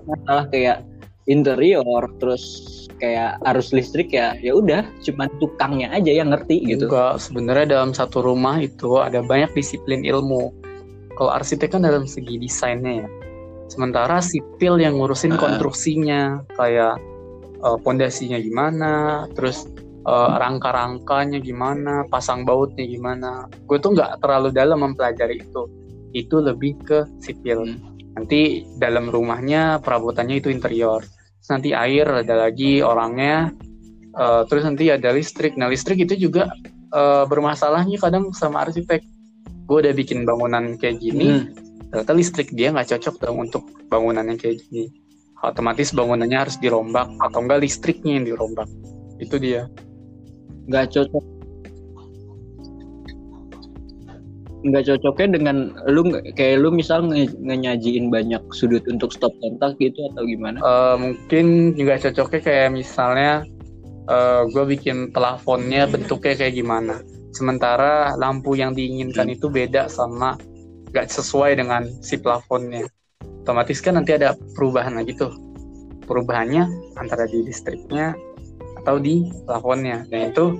[0.04, 0.84] masalah kayak
[1.30, 6.86] interior terus kayak arus listrik ya ya udah cuma tukangnya aja yang ngerti gitu.
[6.86, 10.54] Enggak, sebenarnya dalam satu rumah itu ada banyak disiplin ilmu.
[11.18, 13.08] Kalau arsitek kan dalam segi desainnya ya.
[13.66, 16.94] Sementara sipil yang ngurusin konstruksinya kayak
[17.82, 18.94] pondasinya uh, gimana,
[19.34, 19.66] terus
[20.06, 23.46] uh, rangka-rangkanya gimana, pasang bautnya gimana.
[23.66, 25.62] Gue tuh nggak terlalu dalam mempelajari itu.
[26.12, 27.66] Itu lebih ke sipil.
[27.66, 33.50] Hmm nanti dalam rumahnya perabotannya itu interior terus nanti air ada lagi orangnya
[34.14, 36.52] uh, terus nanti ada listrik nah listrik itu juga
[36.92, 39.00] uh, bermasalahnya kadang sama arsitek
[39.66, 41.88] gue udah bikin bangunan kayak gini hmm.
[41.88, 44.92] ternyata listrik dia nggak cocok dong untuk bangunan yang kayak gini
[45.42, 48.68] otomatis bangunannya harus dirombak atau enggak listriknya yang dirombak
[49.18, 49.72] itu dia
[50.70, 51.24] nggak cocok
[54.62, 55.56] nggak cocoknya dengan
[55.90, 56.06] lu
[56.38, 60.62] kayak lu misal nge nyajiin banyak sudut untuk stop kontak gitu atau gimana?
[60.62, 63.42] Uh, mungkin juga cocoknya kayak misalnya
[64.06, 67.02] uh, gue bikin plafonnya bentuknya kayak gimana.
[67.34, 69.36] Sementara lampu yang diinginkan hmm.
[69.36, 70.38] itu beda sama
[70.94, 72.86] nggak sesuai dengan si plafonnya.
[73.42, 75.34] Otomatis kan nanti ada perubahan lagi tuh.
[76.06, 78.14] Perubahannya antara di listriknya
[78.82, 80.04] atau di plafonnya.
[80.10, 80.58] Dan itu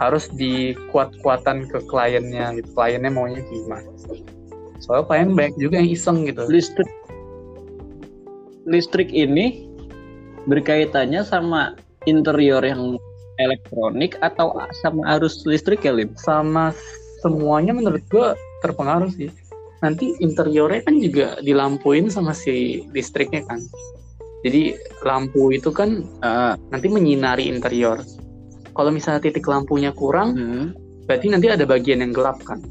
[0.00, 3.84] harus dikuat-kuatan ke kliennya gitu kliennya maunya gimana
[4.80, 6.88] soalnya klien banyak juga yang iseng gitu listrik
[8.64, 9.68] listrik ini
[10.48, 11.76] berkaitannya sama
[12.08, 12.96] interior yang
[13.40, 16.12] elektronik atau sama arus listrik ya Lim?
[16.16, 16.72] Sama
[17.24, 19.32] semuanya menurut gua terpengaruh sih.
[19.80, 23.64] Nanti interiornya kan juga dilampuin sama si listriknya kan.
[24.40, 24.72] Jadi
[25.04, 28.00] lampu itu kan uh, nanti menyinari interior.
[28.72, 30.66] Kalau misalnya titik lampunya kurang hmm.
[31.04, 32.64] berarti nanti ada bagian yang gelap kan?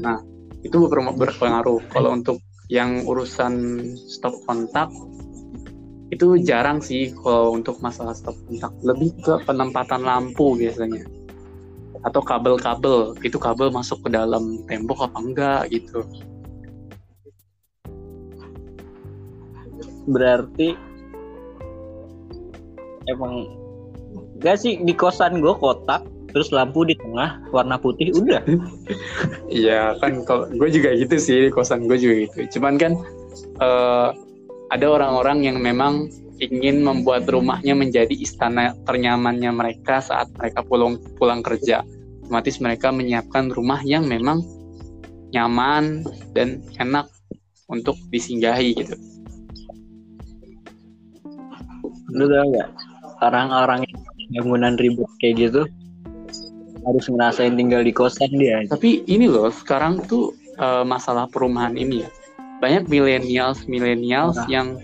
[0.00, 0.16] Nah
[0.64, 1.84] itu berpengaruh.
[1.92, 2.40] Kalau untuk
[2.72, 4.90] yang urusan stop kontak
[6.08, 8.72] itu jarang sih kalau untuk masalah stop kontak.
[8.80, 11.04] Lebih ke penempatan lampu biasanya.
[12.08, 13.20] Atau kabel-kabel.
[13.20, 16.08] Itu kabel masuk ke dalam tembok apa enggak gitu
[20.06, 20.74] berarti
[23.06, 23.66] emang
[24.40, 28.44] Gak sih di kosan gue kotak terus lampu di tengah warna putih udah.
[29.46, 32.58] Iya kan kalau gue juga gitu sih di kosan gue juga gitu.
[32.58, 32.92] Cuman kan
[33.62, 34.12] uh,
[34.68, 41.40] ada orang-orang yang memang ingin membuat rumahnya menjadi istana ternyamannya mereka saat mereka pulang pulang
[41.40, 41.80] kerja.
[42.26, 44.44] Otomatis mereka menyiapkan rumah yang memang
[45.32, 46.04] nyaman
[46.36, 47.08] dan enak
[47.70, 48.98] untuk disinggahi gitu.
[52.12, 52.68] Lu tau gak
[53.24, 53.82] orang-orang
[54.34, 55.62] bangunan ribet kayak gitu
[56.86, 58.62] harus ngerasain tinggal di kosan dia.
[58.70, 60.30] Tapi ini loh, sekarang tuh
[60.62, 62.10] uh, masalah perumahan ini ya.
[62.62, 64.46] Banyak millennials, millennials nah.
[64.46, 64.78] yang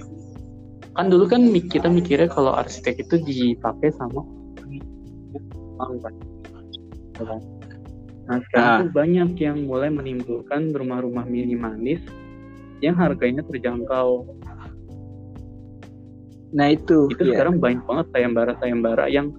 [0.93, 4.21] kan dulu kan kita mikirnya kalau arsitek itu dipakai sama
[8.23, 8.93] Nah, sekarang nah.
[8.95, 11.99] banyak yang mulai menimbulkan rumah-rumah minimalis
[12.79, 14.27] yang harganya terjangkau.
[16.53, 17.09] Nah itu.
[17.13, 17.37] Itu yeah.
[17.37, 19.33] sekarang banyak banget sayembara-sayembara yang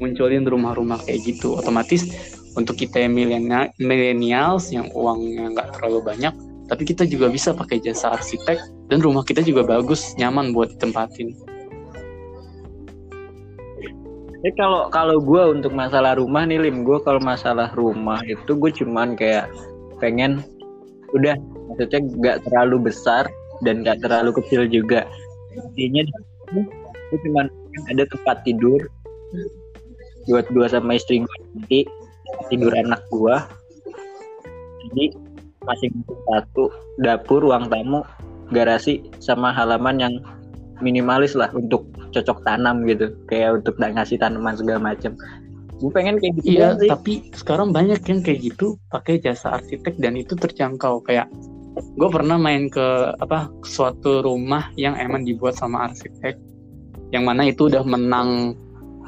[0.00, 1.58] munculin rumah-rumah kayak gitu.
[1.58, 2.08] Otomatis
[2.58, 3.14] untuk kita yang
[3.78, 6.34] milenials yang uangnya nggak terlalu banyak,
[6.66, 8.58] tapi kita juga bisa pakai jasa arsitek
[8.90, 11.30] dan rumah kita juga bagus, nyaman buat ditempatin.
[14.40, 18.72] Jadi kalau kalau gue untuk masalah rumah nih Lim, gue kalau masalah rumah itu gue
[18.72, 19.52] cuman kayak
[20.00, 20.40] pengen
[21.12, 21.36] udah
[21.68, 23.28] maksudnya nggak terlalu besar
[23.60, 25.04] dan nggak terlalu kecil juga.
[25.52, 26.08] Intinya
[26.54, 27.46] itu cuma
[27.90, 28.80] ada tempat tidur.
[30.28, 31.80] Buat gue sama istri gue nanti
[32.52, 33.34] tidur anak gue
[34.90, 35.04] jadi
[35.64, 36.72] masing satu
[37.04, 38.02] dapur ruang tamu
[38.50, 40.14] garasi sama halaman yang
[40.80, 43.12] minimalis lah untuk cocok tanam gitu.
[43.30, 45.14] Kayak untuk ngasih tanaman segala macam
[45.80, 46.92] gue pengen kayak gitu iya sih.
[46.92, 51.00] tapi sekarang banyak yang kayak gitu pakai jasa arsitek dan itu terjangkau.
[51.04, 51.30] Kayak
[51.80, 56.50] gue pernah main ke apa suatu rumah yang emang dibuat sama arsitek
[57.10, 58.54] yang mana itu udah menang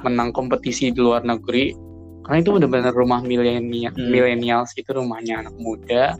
[0.03, 1.75] menang kompetisi di luar negeri.
[2.23, 4.11] Karena itu udah benar rumah milenial hmm.
[4.11, 6.19] milenials itu rumahnya anak muda.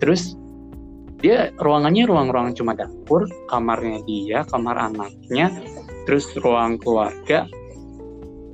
[0.00, 0.36] Terus
[1.24, 5.48] dia ruangannya ruang-ruang cuma dapur kamarnya dia kamar anaknya
[6.04, 7.48] terus ruang keluarga.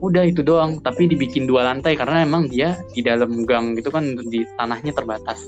[0.00, 4.16] Udah itu doang tapi dibikin dua lantai karena emang dia di dalam gang gitu kan
[4.30, 5.42] di tanahnya terbatas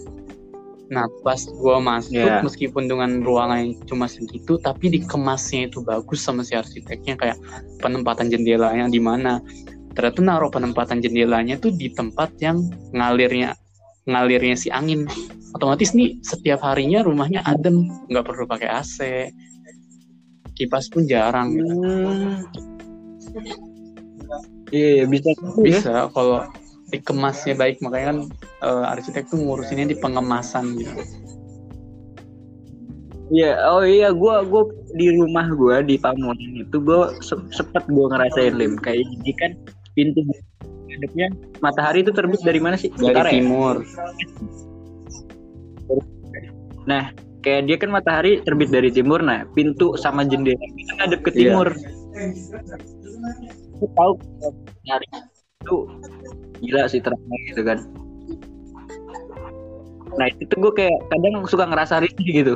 [0.92, 2.44] nah pas gua masuk yeah.
[2.44, 7.40] meskipun dengan ruangan yang cuma segitu tapi dikemasnya itu bagus sama si arsiteknya kayak
[7.80, 9.40] penempatan jendela yang di mana
[9.96, 12.60] ternyata naruh penempatan jendelanya tuh di tempat yang
[12.92, 13.56] ngalirnya
[14.04, 15.08] ngalirnya si angin
[15.56, 18.96] otomatis nih setiap harinya rumahnya adem nggak perlu pakai AC
[20.52, 21.72] kipas pun jarang gitu.
[21.72, 22.44] Hmm.
[24.72, 26.10] Iya bisa bisa ya.
[26.12, 26.48] kalau
[26.92, 28.18] dikemasnya baik makanya kan
[28.62, 31.02] uh, arsitek tuh ngurusinnya di pengemasan gitu.
[33.32, 38.06] Iya, oh iya, gue gua di rumah gue di Pamulang itu gue se sempet gue
[38.12, 39.50] ngerasain lim kayak jadi kan
[39.96, 40.20] pintu
[40.92, 41.32] hadapnya
[41.64, 42.92] matahari itu terbit dari mana sih?
[42.92, 43.40] Dari Utara, ya?
[43.40, 43.76] timur.
[45.88, 46.00] Ya?
[46.84, 47.04] Nah,
[47.40, 51.56] kayak dia kan matahari terbit dari timur, nah pintu sama jendela itu ngadep ke iya.
[51.56, 51.68] timur.
[53.80, 54.12] Aku tahu
[54.84, 55.06] nyari
[55.64, 55.76] itu
[56.60, 57.78] gila sih terangnya gitu kan.
[60.18, 62.54] Nah itu tuh gue kayak kadang suka ngerasa risih gitu.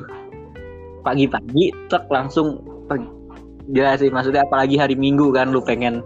[1.07, 3.07] Pagi-pagi tek langsung pagi.
[3.73, 6.03] Gila sih maksudnya apalagi hari Minggu kan lu pengen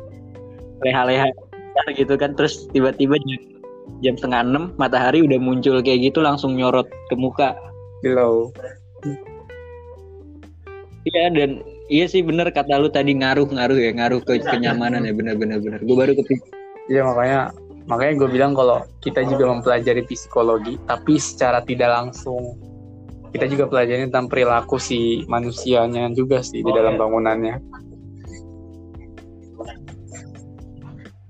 [0.81, 1.29] leha-leha
[1.97, 3.41] gitu kan terus tiba-tiba jam,
[4.05, 7.57] jam setengah enam matahari udah muncul kayak gitu langsung nyorot ke muka
[8.01, 8.53] Below.
[11.05, 15.61] Iya dan iya sih bener kata lu tadi ngaruh-ngaruh ya ngaruh ke kenyamanan ya bener-bener
[15.61, 15.81] bener.
[15.85, 16.49] Gue baru kepikir.
[16.89, 17.53] Iya makanya
[17.91, 22.55] makanya gue bilang kalau kita juga mempelajari psikologi tapi secara tidak langsung.
[23.31, 27.63] Kita juga pelajari tentang perilaku si manusianya juga sih di dalam bangunannya.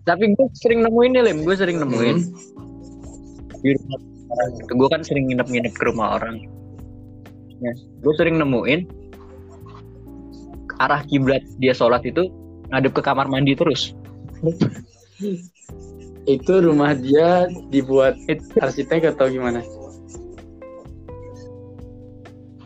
[0.09, 2.17] Tapi gue sering nemuin nih Lim, gue sering nemuin.
[3.61, 4.65] Hmm.
[4.65, 6.41] gue kan sering nginep-nginep ke rumah orang.
[7.61, 8.89] Ya, gue sering nemuin
[10.81, 12.33] arah kiblat dia sholat itu
[12.73, 13.93] ngadep ke kamar mandi terus
[16.39, 18.15] itu rumah dia dibuat
[18.61, 19.65] arsitek atau gimana?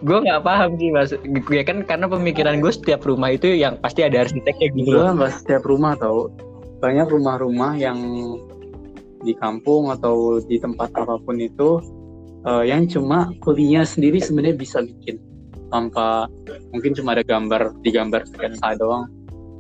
[0.05, 1.16] Gue nggak paham sih mas.
[1.16, 5.33] Gue kan karena pemikiran gue setiap rumah itu yang pasti ada arsiteknya gitu gue nggak
[5.40, 6.29] setiap rumah tau
[6.85, 7.96] banyak rumah-rumah yang
[9.24, 11.81] di kampung atau di tempat apa pun itu
[12.44, 15.16] uh, yang cuma kulinya sendiri sebenarnya bisa bikin.
[15.72, 16.29] Tanpa
[16.77, 19.09] mungkin cuma ada gambar digambar sketsa doang.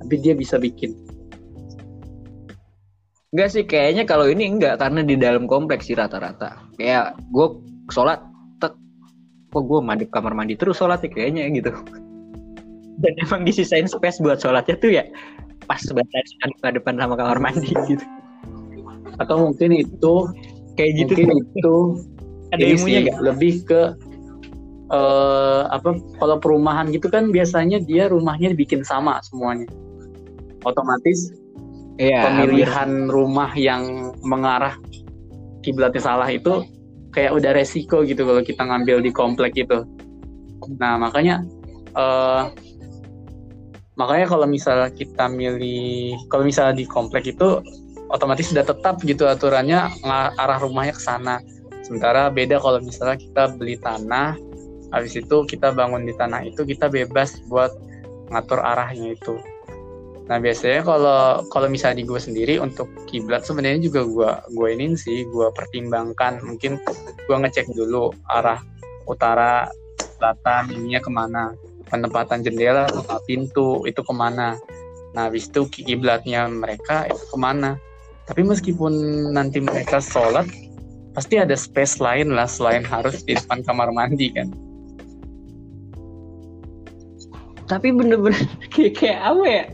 [0.04, 0.92] Tapi dia bisa bikin
[3.34, 6.54] Enggak sih kayaknya kalau ini enggak karena di dalam kompleks sih rata-rata.
[6.78, 7.58] Kayak gue
[7.90, 8.22] sholat
[8.62, 8.78] tek.
[9.50, 11.74] Kok gue mandi kamar mandi terus sholat ya kayaknya gitu.
[13.02, 15.02] Dan emang disisain space buat sholatnya tuh ya
[15.66, 16.30] pas sebatas
[16.62, 18.06] depan sama kamar mandi gitu.
[19.18, 20.14] Atau mungkin itu
[20.78, 21.12] kayak gitu.
[21.18, 21.76] mungkin itu
[22.54, 23.18] ada ilmunya nggak?
[23.18, 23.82] lebih ke
[24.94, 29.66] uh, apa kalau perumahan gitu kan biasanya dia rumahnya dibikin sama semuanya.
[30.62, 31.34] Otomatis
[32.00, 33.12] ya, pemilihan hampir.
[33.12, 34.76] rumah yang mengarah
[35.64, 36.64] kiblatnya salah itu
[37.14, 39.86] kayak udah resiko gitu kalau kita ngambil di komplek itu
[40.80, 41.44] nah makanya
[41.94, 42.50] uh,
[43.94, 47.62] makanya kalau misalnya kita milih kalau misalnya di komplek itu
[48.10, 49.88] otomatis sudah tetap gitu aturannya
[50.38, 51.38] arah rumahnya ke sana
[51.84, 54.40] Sementara beda kalau misalnya kita beli tanah,
[54.88, 57.68] habis itu kita bangun di tanah itu kita bebas buat
[58.32, 59.36] ngatur arahnya itu.
[60.24, 64.96] Nah biasanya kalau kalau misalnya di gue sendiri untuk kiblat sebenarnya juga gue gue ini
[64.96, 66.40] sih gue pertimbangkan.
[66.40, 66.80] Mungkin
[67.28, 68.60] gue ngecek dulu arah
[69.04, 69.68] utara
[70.16, 71.44] selatan ininya ke mana.
[71.84, 72.88] Penempatan jendela
[73.28, 74.56] pintu itu ke mana.
[75.12, 77.76] Nah habis itu kiblatnya mereka itu ke mana.
[78.24, 78.92] Tapi meskipun
[79.36, 80.48] nanti mereka sholat
[81.12, 84.48] pasti ada space lain lah selain harus di depan kamar mandi kan.
[87.68, 88.40] Tapi bener-bener
[88.72, 89.64] kayak, kayak apa ya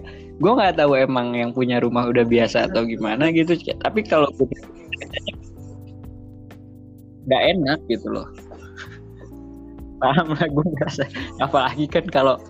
[0.41, 4.33] gue nggak tahu emang yang punya rumah udah biasa atau gimana gitu tapi kalau
[7.31, 8.27] nggak enak gitu loh.
[10.03, 11.05] Paham lah gue ngerasa.
[11.39, 12.41] Apalagi kan kalau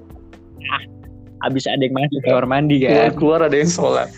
[0.71, 0.83] ah,
[1.51, 2.89] abis ada yang masuk kamar mandi kan.
[2.89, 4.09] Keluar, keluar ada yang sholat.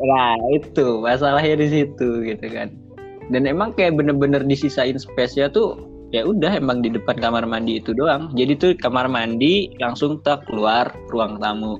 [0.00, 2.70] Nah itu masalahnya di situ gitu kan.
[3.34, 7.94] Dan emang kayak bener-bener disisain space-nya tuh ya udah emang di depan kamar mandi itu
[7.94, 11.78] doang jadi tuh kamar mandi langsung tak keluar ruang tamu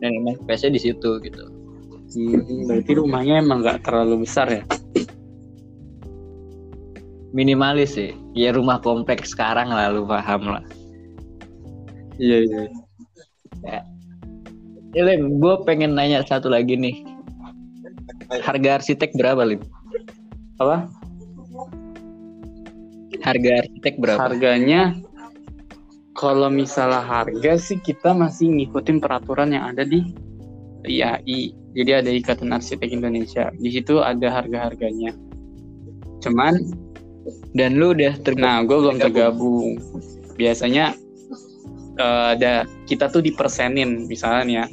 [0.00, 1.44] dan emang space-nya di situ gitu
[2.16, 4.64] hmm, berarti rumahnya emang nggak terlalu besar ya
[7.36, 10.64] minimalis sih ya rumah kompleks sekarang lah lu paham lah
[12.16, 12.62] iya iya
[13.68, 13.80] ya.
[14.96, 17.04] Ya, Lim, gue pengen nanya satu lagi nih.
[18.40, 19.60] Harga arsitek berapa, Lim?
[20.56, 20.88] Apa?
[23.28, 24.20] Harga arsitek berapa?
[24.24, 24.82] Harganya
[26.16, 30.02] kalau misalnya harga sih kita masih ngikutin peraturan yang ada di
[30.88, 31.54] IAI.
[31.76, 33.54] Jadi ada Ikatan Arsitek Indonesia.
[33.54, 35.14] Di situ ada harga-harganya.
[36.24, 36.58] Cuman
[37.54, 38.42] dan lu udah tergabung.
[38.42, 39.78] Nah, gue belum tergabung.
[40.34, 40.96] Biasanya
[41.98, 44.66] uh, ada kita tuh dipersenin misalnya ya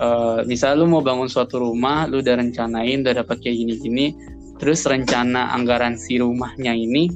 [0.00, 4.16] uh, misal lu mau bangun suatu rumah lu udah rencanain udah dapat kayak gini-gini
[4.58, 7.12] terus rencana anggaran si rumahnya ini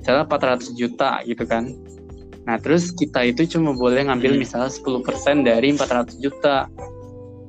[0.00, 1.70] misalnya 400 juta gitu kan
[2.48, 4.40] nah terus kita itu cuma boleh ngambil hmm.
[4.42, 6.66] misalnya 10% dari 400 juta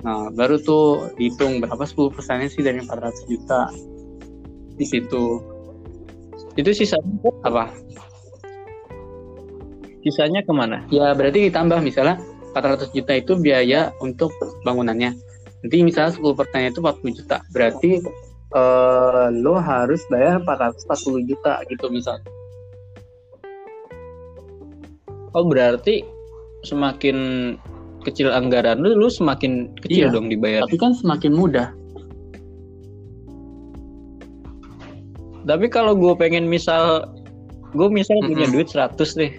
[0.02, 3.72] nah baru tuh dihitung berapa 10 persennya sih dari 400 juta
[4.76, 5.40] di situ
[6.60, 7.00] itu sisa
[7.48, 7.72] apa
[10.02, 10.82] Sisanya ke mana?
[10.90, 12.18] Ya berarti ditambah misalnya
[12.58, 14.34] 400 juta itu biaya untuk
[14.66, 15.14] bangunannya.
[15.62, 17.38] Nanti misalnya 10 persennya itu 40 juta.
[17.54, 18.02] Berarti
[18.58, 22.26] uh, lo harus bayar 440 juta gitu misalnya.
[25.32, 26.04] Oh berarti
[26.68, 27.18] semakin
[28.04, 30.66] kecil anggaran lu, lu semakin kecil iya, dong dibayar.
[30.66, 31.70] Tapi kan semakin mudah.
[35.42, 37.10] Tapi kalau gue pengen misal,
[37.74, 38.30] gue misal mm -hmm.
[38.30, 39.34] punya duit 100 deh,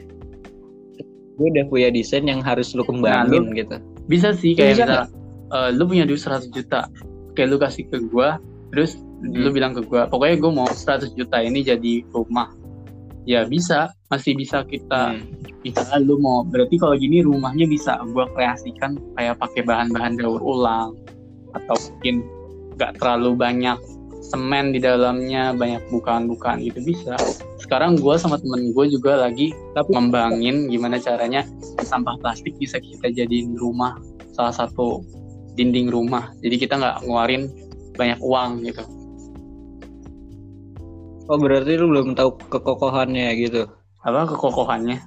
[1.43, 3.77] gue udah punya desain yang harus lu kembangin nah, lu, gitu
[4.07, 5.05] bisa sih kayak bisa misal,
[5.51, 6.87] uh, lu punya duit 100 juta
[7.35, 8.29] kayak lu kasih ke gue
[8.73, 9.43] terus hmm.
[9.43, 12.53] lu bilang ke gue pokoknya gue mau 100 juta ini jadi rumah
[13.29, 13.91] ya bisa.
[14.13, 15.65] Masih bisa kita hmm.
[15.65, 16.45] misalnya lu mau.
[16.45, 20.97] Berarti kalau gini rumahnya bisa gue kreasikan kayak pakai bahan-bahan daur ulang
[21.53, 22.25] atau mungkin
[22.81, 23.77] gak terlalu banyak
[24.23, 27.17] semen di dalamnya banyak bukaan-bukaan gitu bisa.
[27.59, 31.45] Sekarang gue sama temen gue juga lagi tapi ngembangin gimana caranya
[31.83, 33.99] sampah plastik bisa kita jadiin rumah
[34.33, 35.03] salah satu
[35.57, 36.33] dinding rumah.
[36.41, 37.49] Jadi kita nggak ngeluarin
[37.97, 39.02] banyak uang gitu
[41.33, 43.65] oh berarti lu belum tahu kekokohannya gitu?
[44.05, 45.01] Apa kekokohannya?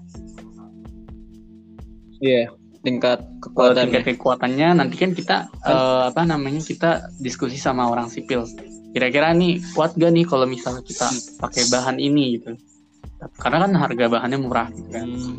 [2.25, 2.49] Iya yeah
[2.85, 3.89] tingkat kekuatannya.
[3.89, 4.67] tingkat kekuatannya.
[4.77, 8.45] nanti kan kita uh, apa namanya kita diskusi sama orang sipil.
[8.93, 11.09] Kira-kira nih kuat gak nih kalau misalnya kita
[11.41, 12.53] pakai bahan ini gitu?
[13.41, 15.09] Karena kan harga bahannya murah gitu kan.
[15.09, 15.35] Hmm.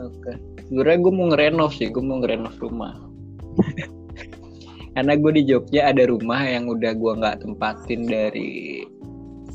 [0.00, 0.16] oke.
[0.24, 0.36] Okay.
[0.70, 2.96] sebenarnya gue mau ngerenov sih gue mau ngerenov rumah
[5.00, 8.84] karena gue di Jogja ada rumah yang udah gue nggak tempatin dari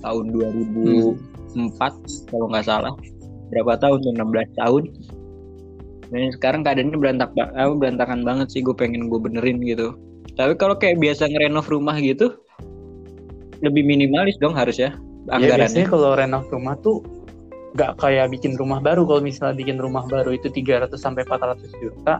[0.02, 1.70] tahun 2004 hmm.
[2.34, 2.94] kalau nggak salah
[3.54, 4.84] berapa tahun tuh 16 tahun
[6.10, 7.30] dan sekarang keadaannya berantak
[7.78, 9.94] berantakan banget sih gue pengen gue benerin gitu
[10.36, 12.36] tapi kalau kayak biasa ngerenov rumah gitu,
[13.64, 14.98] lebih minimalis dong harus ya
[15.32, 15.48] anggarannya.
[15.48, 17.06] Ya, biasanya kalau renov rumah tuh
[17.76, 19.08] nggak kayak bikin rumah baru.
[19.08, 22.20] Kalau misalnya bikin rumah baru itu 300 sampai 400 juta,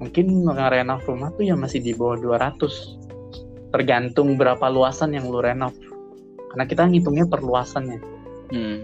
[0.00, 3.70] mungkin ngerenov rumah tuh ya masih di bawah 200.
[3.70, 5.76] Tergantung berapa luasan yang lu renov.
[6.50, 8.00] Karena kita ngitungnya perluasannya.
[8.50, 8.82] Hmm.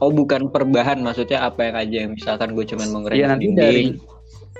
[0.00, 4.00] Oh bukan perbahan maksudnya apa yang aja yang misalkan gue cuman mau Iya nanti dari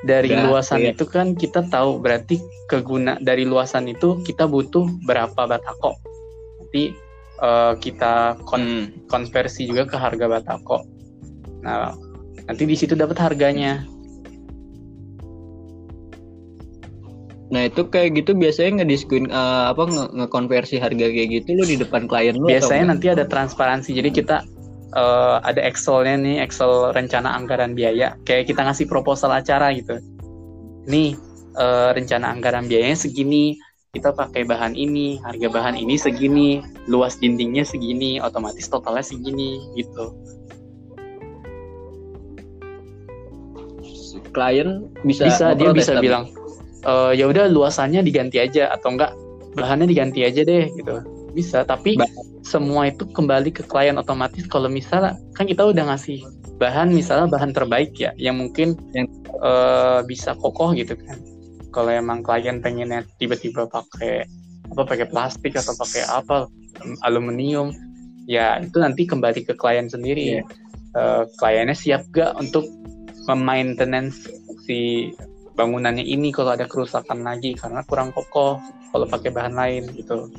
[0.04, 5.36] dari Udah, luasan itu kan kita tahu berarti keguna dari luasan itu kita butuh berapa
[5.36, 5.96] batako
[6.60, 6.96] nanti
[7.44, 8.84] uh, kita kon hmm.
[9.12, 10.88] konversi juga ke harga batako
[11.60, 11.92] nah
[12.48, 13.84] nanti di situ dapat harganya
[17.50, 22.06] Nah itu kayak gitu biasanya ngediskuin uh, apa ngekonversi harga kayak gitu lo di depan
[22.06, 23.90] klien lo Biasanya nanti ada transparansi.
[23.90, 24.46] Jadi kita
[24.94, 28.14] uh, ada Excelnya nih, Excel rencana anggaran biaya.
[28.22, 29.98] Kayak kita ngasih proposal acara gitu.
[30.86, 31.18] Nih
[31.58, 33.58] uh, rencana anggaran biayanya segini,
[33.90, 40.14] kita pakai bahan ini, harga bahan ini segini, luas dindingnya segini, otomatis totalnya segini gitu.
[44.30, 46.30] Klien bisa bisa dia bisa bilang
[46.84, 49.12] e, ya udah luasannya diganti aja atau enggak
[49.54, 51.02] bahannya diganti aja deh gitu
[51.34, 52.06] bisa tapi ba
[52.42, 56.24] semua itu kembali ke klien otomatis kalau misalnya kan kita udah ngasih
[56.58, 59.06] bahan misalnya bahan terbaik ya yang mungkin yang
[59.38, 61.20] uh, bisa kokoh gitu kan
[61.70, 64.26] kalau emang klien pengennya tiba-tiba pakai
[64.70, 66.50] apa pakai plastik atau pakai apa
[67.06, 67.70] aluminium
[68.26, 70.44] ya itu nanti kembali ke klien sendiri yeah.
[70.44, 70.44] Iya.
[70.98, 72.66] uh, kliennya siap gak untuk
[73.26, 74.26] memaintenance
[74.66, 75.10] si
[75.60, 78.56] bangunannya ini kalau ada kerusakan lagi karena kurang kokoh
[78.96, 80.32] kalau pakai bahan lain gitu.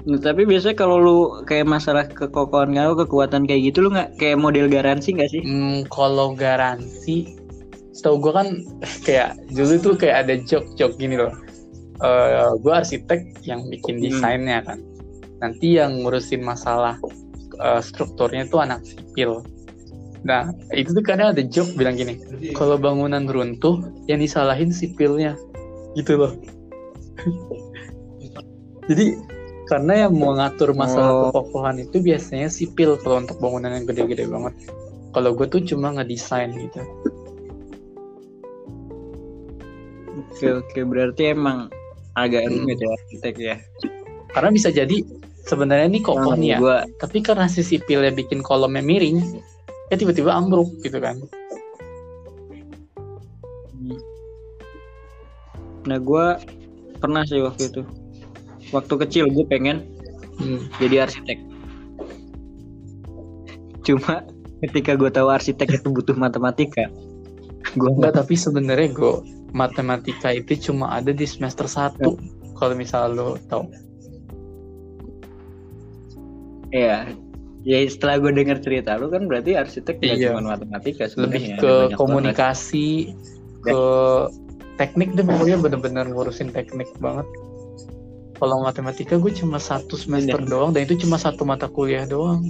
[0.00, 4.40] Nah, tapi biasanya kalau lu kayak masalah kekokohan kau kekuatan kayak gitu lu nggak kayak
[4.40, 5.42] model garansi nggak sih?
[5.44, 7.36] Hmm, kalau garansi,
[7.92, 8.48] setahu gue kan
[9.06, 11.32] kayak dulu tuh kayak ada jok-jok gini loh.
[12.00, 14.04] Uh, gue arsitek yang bikin Hmm.
[14.08, 14.80] desainnya kan.
[15.44, 16.96] Nanti yang ngurusin masalah
[17.60, 19.44] uh, strukturnya tuh anak sipil.
[20.20, 22.20] Nah itu tuh kadang ada joke bilang gini,
[22.52, 25.32] kalau bangunan runtuh yang disalahin sipilnya,
[25.96, 26.32] gitu loh.
[28.90, 29.16] Jadi
[29.70, 31.22] karena yang mau ngatur masalah Oh.
[31.30, 34.52] kekokohan itu biasanya sipil kalau untuk bangunan yang gede-gede banget.
[35.14, 36.82] Kalau gue tuh cuma ngedesain gitu.
[40.10, 41.70] Oke oke berarti emang
[42.18, 42.66] agak Hmm.
[42.66, 43.56] rumit ya arsitek ya.
[44.34, 45.06] Karena bisa jadi
[45.46, 49.22] sebenarnya ini kokoh nih ya, Gua tapi karena si sipilnya bikin kolomnya miring,
[49.90, 51.18] ya tiba-tiba ambruk gitu kan.
[55.84, 56.26] Nah gue
[57.02, 57.82] pernah sih waktu itu.
[58.70, 59.82] Waktu kecil gue pengen
[60.40, 60.72] Hmm.
[60.80, 61.36] jadi arsitek.
[63.84, 64.24] Cuma
[64.64, 66.88] ketika gue tahu arsitek itu butuh matematika,
[67.76, 69.14] gue Enggak, nggak tapi sebenarnya gue
[69.52, 72.16] matematika itu cuma ada di semester 1
[72.56, 73.68] kalau misal lo tau.
[76.72, 77.04] ya.
[77.60, 80.32] Ya setelah gue dengar cerita lu kan berarti arsitek nggak Iya.
[80.32, 83.12] cuma matematika Lebih ke komunikasi,
[83.60, 83.80] ke
[84.80, 87.28] teknik deh pokoknya bener-bener ngurusin teknik banget.
[88.40, 90.48] Kalau matematika gue cuma satu semester Iya.
[90.48, 92.40] doang dan itu cuma satu mata kuliah doang.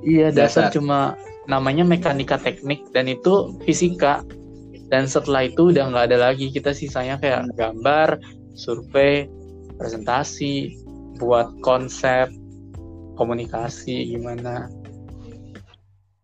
[0.00, 0.74] Iya dasar Dasar.
[0.78, 0.98] cuma
[1.44, 4.22] namanya mekanika teknik dan itu fisika
[4.88, 8.22] dan setelah itu udah nggak ada lagi kita sisanya kayak gambar,
[8.54, 9.26] survei,
[9.76, 10.78] presentasi,
[11.20, 12.32] buat konsep,
[13.20, 14.66] komunikasi gimana,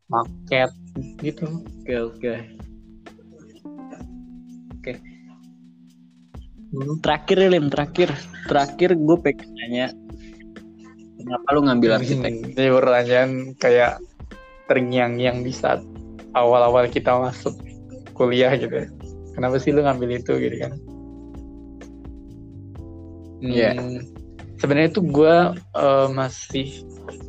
[0.09, 0.73] market
[1.21, 1.47] gitu.
[1.85, 2.35] Oke oke.
[6.77, 8.11] Terakhir ya, Lim, terakhir.
[8.51, 9.87] Terakhir gue pengen nanya
[11.27, 12.33] kenapa lu ngambil arsitek?
[12.55, 13.93] Ini pertanyaan kayak
[14.71, 15.83] terngiang-ngiang di saat
[16.39, 17.59] awal-awal kita masuk
[18.15, 18.87] kuliah gitu.
[18.87, 18.89] ya.
[19.35, 20.73] Kenapa sih lu ngambil itu gitu kan?
[23.43, 23.71] Iya.
[23.75, 24.01] Hmm,
[24.57, 26.67] Sebenarnya tuh gue eh, masih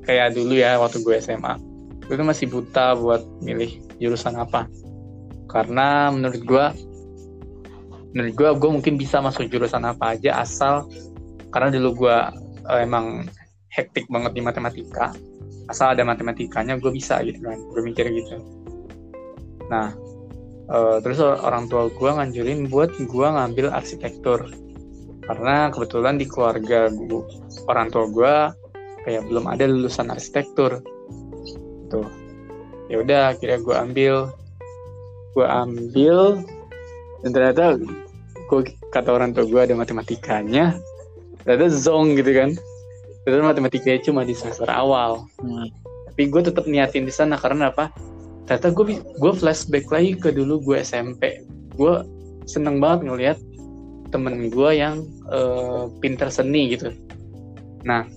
[0.08, 1.60] kayak dulu ya waktu gue SMA.
[2.08, 4.72] Gue tuh masih buta buat milih jurusan apa.
[5.52, 6.66] Karena menurut gue,
[8.16, 10.88] menurut gue gue mungkin bisa masuk jurusan apa aja asal
[11.52, 12.18] karena dulu gue
[12.72, 13.28] eh, emang
[13.76, 15.12] hektik banget di matematika.
[15.68, 17.60] Asal ada matematikanya gue bisa gitu kan.
[17.76, 18.40] Gue mikir gitu.
[19.68, 19.92] Nah,
[20.72, 24.48] eh, terus orang tua gue nganjurin buat gue ngambil arsitektur
[25.28, 27.28] karena kebetulan di keluarga gua,
[27.68, 28.36] orang tua gue
[29.04, 30.80] kayak belum ada lulusan arsitektur.
[31.92, 32.08] Tuh
[32.88, 34.16] ya udah akhirnya gue ambil.
[35.36, 36.42] Gue ambil
[37.22, 37.78] dan ternyata
[38.48, 40.80] gue kata orang tua gue ada matematikanya.
[41.44, 42.56] Ternyata zong gitu kan.
[43.28, 45.28] Ternyata matematikanya cuma di semester awal.
[45.44, 45.68] Hmm.
[46.18, 47.94] tapi gue tetap niatin di sana karena apa?
[48.50, 51.46] Ternyata gue gue flashback lagi ke dulu gue SMP
[51.78, 51.94] gue
[52.50, 53.38] seneng banget ngelihat
[54.10, 56.94] temen gue yang eh, pinter seni gitu.
[57.84, 58.08] Nah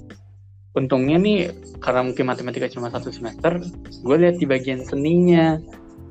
[0.71, 1.51] untungnya nih
[1.83, 3.59] karena mungkin matematika cuma satu semester
[4.07, 5.59] gue lihat di bagian seninya.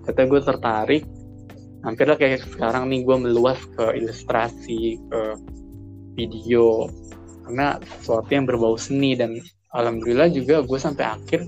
[0.07, 1.03] Kata gue tertarik.
[1.79, 5.21] Hampirlah kayak sekarang nih gue meluas ke ilustrasi ke
[6.19, 6.91] video.
[7.47, 9.39] Karena sesuatu yang berbau seni dan
[9.71, 11.47] alhamdulillah juga gue sampai akhir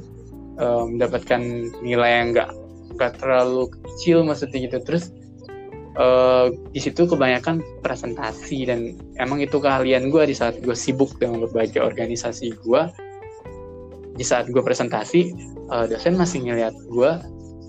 [0.62, 1.42] eh, mendapatkan
[1.84, 2.50] nilai yang enggak
[2.96, 4.78] nggak terlalu kecil maksudnya gitu.
[4.84, 5.12] Terus
[5.98, 11.44] eh, di situ kebanyakan presentasi dan emang itu keahlian gue di saat gue sibuk dengan
[11.48, 12.82] berbagai organisasi gue
[14.16, 15.22] di saat gue presentasi
[15.72, 17.12] eh, dosen masih ngeliat gue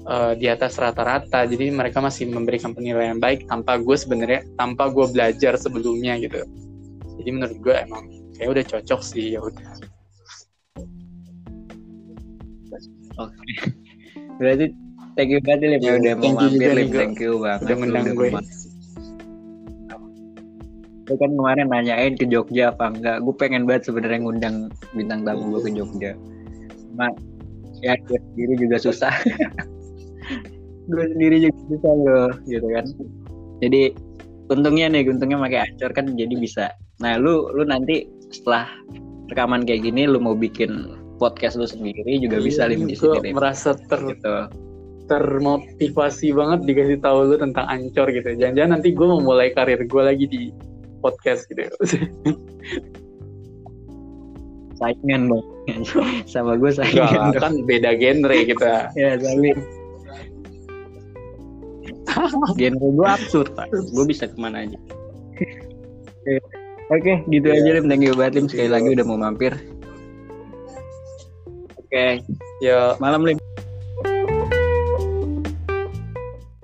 [0.07, 1.47] eh, di atas rata-rata.
[1.47, 6.43] Jadi mereka masih memberikan penilaian baik tanpa gue sebenarnya tanpa gue belajar sebelumnya gitu.
[7.23, 8.05] Jadi menurut gue emang
[8.37, 9.71] kayak udah cocok sih ya udah.
[13.21, 13.53] Oke.
[14.41, 14.67] Berarti
[15.17, 16.89] thank you banget Lim ya Iya, udah mau thank you mampir Lim.
[16.93, 17.61] Thank you banget.
[17.65, 18.31] Udah Lu gue.
[21.03, 23.17] Gue kan kemarin nanyain ke Jogja apa enggak.
[23.27, 24.57] Gue pengen banget sebenarnya ngundang
[24.95, 26.11] bintang tamu gue ke Jogja.
[26.89, 27.11] Cuma
[27.83, 29.13] ya gue sendiri juga susah.
[30.93, 32.87] gue sendiri juga susah loh, gitu kan.
[33.63, 33.83] Jadi
[34.51, 36.67] untungnya nih, untungnya pakai acor kan jadi bisa.
[37.03, 38.71] Nah lu lu nanti setelah
[39.29, 43.75] rekaman kayak gini lu mau bikin podcast lu sendiri juga bisa lim di sini merasa
[43.75, 44.51] ter gitu.
[45.13, 48.33] Termotivasi banget dikasih tahu lu tentang ancor gitu.
[48.33, 50.49] Jangan-jangan nanti gue mau mulai karir gue lagi di
[51.05, 51.69] podcast gitu.
[54.81, 55.45] Saingan dong.
[56.33, 57.45] Sama gue saingan dong.
[57.45, 58.89] kan beda genre kita.
[58.97, 59.53] Ya, tapi
[62.61, 64.79] genre gue absurd pak gue bisa ke mana aja
[66.93, 69.53] oke gitu aja lim thank you banget lim sekali lagi udah mau mampir
[71.79, 72.07] oke
[72.61, 73.39] ya malam lim